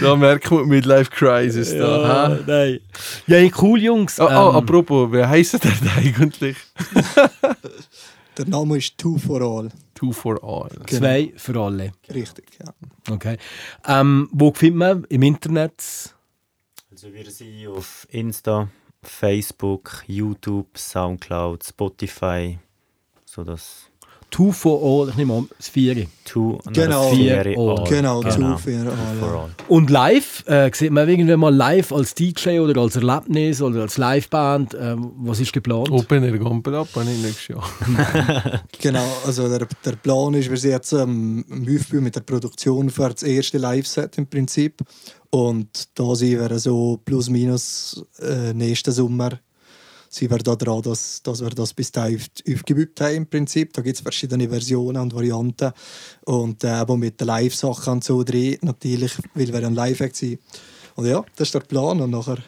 Da 0.00 0.16
merkt 0.16 0.50
man 0.50 0.64
die 0.64 0.68
Midlife 0.70 1.12
Crisis. 1.12 1.70
Da, 1.70 2.30
ja, 2.32 2.38
nein. 2.44 2.80
ja, 3.28 3.48
cool 3.60 3.80
Jungs. 3.80 4.18
Oh, 4.18 4.24
oh, 4.24 4.28
Ähm, 4.28 4.56
apropos, 4.56 5.12
wie 5.12 5.24
heisst 5.24 5.62
der 5.62 5.70
denn 5.70 5.88
eigentlich? 5.96 6.56
Der 8.36 8.48
Name 8.48 8.78
ist 8.78 8.98
Two 8.98 9.18
for 9.18 9.40
All. 9.40 9.68
Two 10.02 10.10
for 10.10 10.42
All. 10.42 10.68
zwei 10.88 11.32
für 11.36 11.56
alle. 11.60 11.92
Richtig, 12.12 12.58
ja. 12.58 12.74
Okay. 13.08 13.36
Ähm, 13.86 14.28
wo 14.32 14.52
findet 14.52 14.78
man 14.78 15.04
im 15.04 15.22
Internet? 15.22 16.12
Also 16.90 17.14
wir 17.14 17.30
sind 17.30 17.68
auf 17.68 18.08
Insta, 18.10 18.68
Facebook, 19.00 20.02
YouTube, 20.08 20.76
Soundcloud, 20.76 21.62
Spotify, 21.62 22.58
so 23.24 23.44
das 23.44 23.91
Two 24.32 24.50
for 24.50 24.80
all, 24.82 25.10
ich 25.10 25.16
nehme 25.16 25.34
an, 25.34 25.48
das 25.58 25.68
Vieri. 25.68 26.08
Two 26.24 26.58
Genau. 26.72 27.10
Vier, 27.10 27.54
all. 27.54 27.84
Genau, 27.86 28.22
Two 28.22 28.30
genau. 28.30 28.56
for 28.56 28.72
All. 28.72 28.86
Ja. 29.20 29.48
Und 29.68 29.90
live, 29.90 30.42
äh, 30.46 30.70
sieht 30.72 30.90
man 30.90 31.06
irgendwann 31.06 31.40
mal 31.40 31.54
live 31.54 31.92
als 31.92 32.14
DJ 32.14 32.60
oder 32.60 32.80
als 32.80 32.96
Erlebnis 32.96 33.60
oder 33.60 33.82
als 33.82 33.98
Liveband? 33.98 34.74
Ähm, 34.80 35.12
was 35.18 35.38
ist 35.38 35.52
geplant? 35.52 35.90
Open 35.90 36.24
Air 36.24 36.38
Gompel 36.38 36.74
ab, 36.76 36.88
nächstes 36.96 37.48
Jahr. 37.48 37.62
Genau, 38.80 39.04
also 39.26 39.48
der, 39.48 39.68
der 39.84 39.96
Plan 39.96 40.32
ist, 40.32 40.48
wir 40.48 40.56
sind 40.56 40.70
jetzt 40.70 40.92
ähm, 40.92 41.44
am 41.50 41.66
Aufbau 41.68 42.00
mit 42.00 42.16
der 42.16 42.20
Produktion 42.22 42.88
für 42.88 43.10
das 43.10 43.22
erste 43.22 43.58
Live-Set 43.58 44.16
im 44.16 44.26
Prinzip. 44.26 44.80
Und 45.28 45.88
da 45.94 46.14
sind 46.14 46.40
wir 46.40 46.58
so 46.58 46.98
plus 47.04 47.28
minus 47.28 48.02
äh, 48.20 48.54
nächsten 48.54 48.92
Sommer 48.92 49.38
sind 50.14 50.30
wir 50.30 50.38
da 50.38 50.54
dran, 50.56 50.82
dass, 50.82 51.22
dass 51.22 51.40
wir 51.42 51.48
das 51.50 51.72
bis 51.72 51.90
dahin 51.90 52.16
auf- 52.18 52.54
aufgebaut 52.54 53.00
haben 53.00 53.14
im 53.16 53.26
Prinzip. 53.26 53.72
Da 53.72 53.80
gibt 53.80 53.96
es 53.96 54.02
verschiedene 54.02 54.46
Versionen 54.48 55.00
und 55.00 55.14
Varianten. 55.14 55.72
Und 56.26 56.62
äh, 56.64 56.68
aber 56.68 56.96
mit 56.98 57.18
den 57.20 57.26
Live-Sachen 57.28 57.94
und 57.94 58.04
so 58.04 58.22
drin, 58.22 58.58
natürlich, 58.60 59.12
weil 59.34 59.48
wir 59.52 59.66
ein 59.66 59.74
Live-Act 59.74 60.14
sind. 60.14 60.38
Und 60.96 61.06
ja, 61.06 61.24
das 61.36 61.48
ist 61.48 61.54
der 61.54 61.60
Plan. 61.60 62.00
Und 62.02 62.10
nachher, 62.10 62.38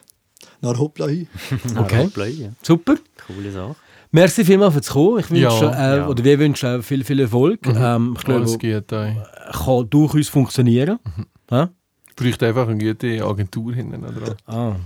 nachher 0.61 0.79
hoppla 0.79 1.07
hin. 1.09 1.27
Okay. 1.77 2.09
Ja. 2.39 2.49
Super. 2.63 2.97
Coole 3.27 3.51
Sache. 3.51 3.77
Merci 4.13 4.45
vielmals 4.45 4.75
fürs 4.75 4.89
Kommen. 4.91 5.19
Ich 5.21 5.31
wünsche, 5.31 5.43
Ja, 5.43 5.95
äh, 5.95 5.97
ja. 5.97 6.09
oder 6.09 6.23
wir 6.23 6.39
wünschen 6.39 6.69
auch 6.81 6.83
viel, 6.85 7.03
viel 7.03 7.21
Erfolg. 7.21 7.61
Ähm, 7.67 8.15
ich 8.19 8.25
glaube, 8.25 8.41
Alles 8.43 8.59
geht. 8.59 8.93
Ey. 8.93 9.17
kann 9.53 9.89
durchaus 9.91 10.29
funktionieren. 10.29 10.99
Hä? 11.51 11.67
Bräuchte 12.15 12.47
einfach 12.47 12.69
eine 12.69 12.79
gute 12.79 13.25
Agentur 13.25 13.73
hinten 13.75 14.03
dran. 14.03 14.35
Ah. 14.47 14.77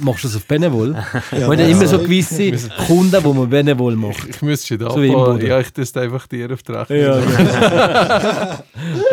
Machst 0.00 0.24
du 0.24 0.28
das 0.28 0.36
auf 0.36 0.46
Benevol? 0.46 0.94
Ja, 1.32 1.38
Ja, 1.38 1.48
man 1.48 1.58
immer 1.58 1.86
so 1.86 1.98
gewisse 1.98 2.52
Kunden, 2.86 3.24
wo 3.24 3.32
man 3.32 3.48
Benevol 3.48 3.96
macht. 3.96 4.28
Ich 4.28 4.42
müsste 4.42 4.66
schon 4.68 4.78
da 4.78 4.90
So 4.90 5.02
wie 5.02 5.06
im 5.08 5.12
Boden. 5.14 5.46
Ja, 5.46 5.60
ich 5.60 5.70
teste 5.72 6.00
einfach 6.00 6.26
dir 6.26 6.50
auf 6.52 6.62
die 6.62 6.72
Rechnung. 6.72 6.98
Ja, 6.98 8.58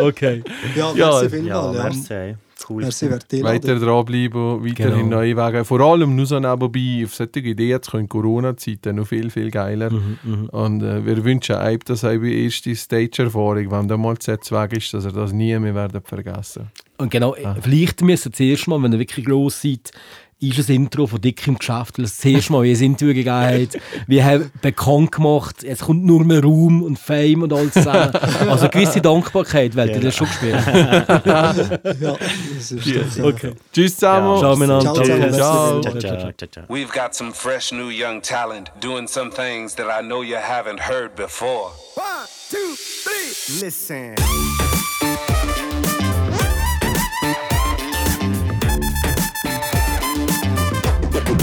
okay. 0.00 0.42
Ja, 0.76 0.92
Ja, 0.94 1.10
merci 1.10 1.24
Ja, 1.24 1.28
vielmals. 1.28 2.08
Ja, 2.08 2.16
merci. 2.16 2.36
Cool. 2.66 2.88
Die 3.30 3.42
Weiter 3.42 3.78
dranbleiben, 3.78 4.64
weiterhin 4.64 4.94
Genau. 5.00 5.16
neue 5.16 5.36
Wege. 5.36 5.64
Vor 5.66 5.80
allem 5.80 6.16
nur 6.16 6.24
so 6.24 6.38
nebenbei, 6.40 7.04
auf 7.04 7.14
solche 7.14 7.40
Ideen 7.40 7.82
zu 7.82 7.90
kommen, 7.90 8.08
Corona-Zeiten 8.08 8.96
noch 8.96 9.06
viel, 9.06 9.28
viel 9.28 9.50
geiler. 9.50 9.90
Mhm, 9.90 10.48
Und 10.50 10.82
äh, 10.82 11.04
wir 11.04 11.22
wünschen 11.24 11.56
einem, 11.56 11.80
dass 11.84 12.04
eine 12.04 12.26
erste 12.26 12.74
Stage-Erfahrung, 12.74 13.70
wenn 13.70 13.88
der 13.88 13.98
mal 13.98 14.16
Z 14.18 14.50
weg 14.50 14.72
ist, 14.78 14.94
dass 14.94 15.04
er 15.04 15.12
das 15.12 15.32
nie 15.32 15.58
mehr 15.58 15.74
werden 15.74 16.00
vergessen 16.02 16.68
Und 16.96 17.10
genau, 17.10 17.34
Ah. 17.44 17.56
vielleicht 17.60 18.00
müssen 18.00 18.26
wir 18.26 18.32
zuerst 18.32 18.66
mal, 18.68 18.82
wenn 18.82 18.92
ihr 18.94 18.98
wirklich 19.00 19.26
los 19.26 19.60
seid, 19.60 19.90
ist 20.40 20.68
ein 20.68 20.76
Intro 20.76 21.06
von 21.06 21.20
Dick 21.20 21.46
im 21.46 21.58
Geschäft, 21.58 21.98
weil 21.98 22.04
es 22.04 22.16
das 22.16 22.24
erste 22.24 22.52
Mal 22.52 22.64
wie 22.64 22.72
ein 22.72 22.82
Interview 22.82 23.14
gegeben 23.14 23.34
hat. 23.34 23.80
Wir 24.06 24.24
haben 24.24 24.50
bekannt 24.60 25.12
gemacht, 25.12 25.64
es 25.64 25.80
kommt 25.80 26.04
nur 26.04 26.24
mehr 26.24 26.42
Ruhm 26.42 26.82
und 26.82 26.98
Fame 26.98 27.42
und 27.42 27.52
alles 27.52 27.72
zusammen. 27.72 28.12
Also 28.14 28.62
eine 28.62 28.68
gewisse 28.70 29.00
Dankbarkeit, 29.00 29.74
weil 29.76 29.90
ihr 29.90 30.00
das 30.00 30.16
schon 30.16 30.26
gespielt 30.26 30.54
Ja, 31.24 31.52
das 31.52 32.72
ist 32.72 32.86
ja. 32.86 33.24
Okay. 33.24 33.52
Tschüss 33.72 33.94
zusammen. 33.94 34.38
Ciao 34.38 34.56
miteinander. 34.56 34.94
Ciao, 34.94 35.80
ciao, 35.80 36.32
ciao, 36.32 36.48
ciao. 36.50 36.64
We've 36.68 36.92
got 36.92 37.14
some 37.14 37.32
fresh 37.32 37.72
new 37.72 37.88
young 37.88 38.20
talent 38.22 38.70
doing 38.80 39.06
some 39.06 39.30
things 39.30 39.74
that 39.76 39.86
I 39.86 40.02
know 40.02 40.22
you 40.22 40.36
haven't 40.36 40.80
heard 40.80 41.14
before. 41.14 41.70
One, 41.94 42.26
two, 42.50 42.74
three. 42.76 43.64
Listen. 43.64 44.14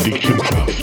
Wickelkraft. 0.03 0.81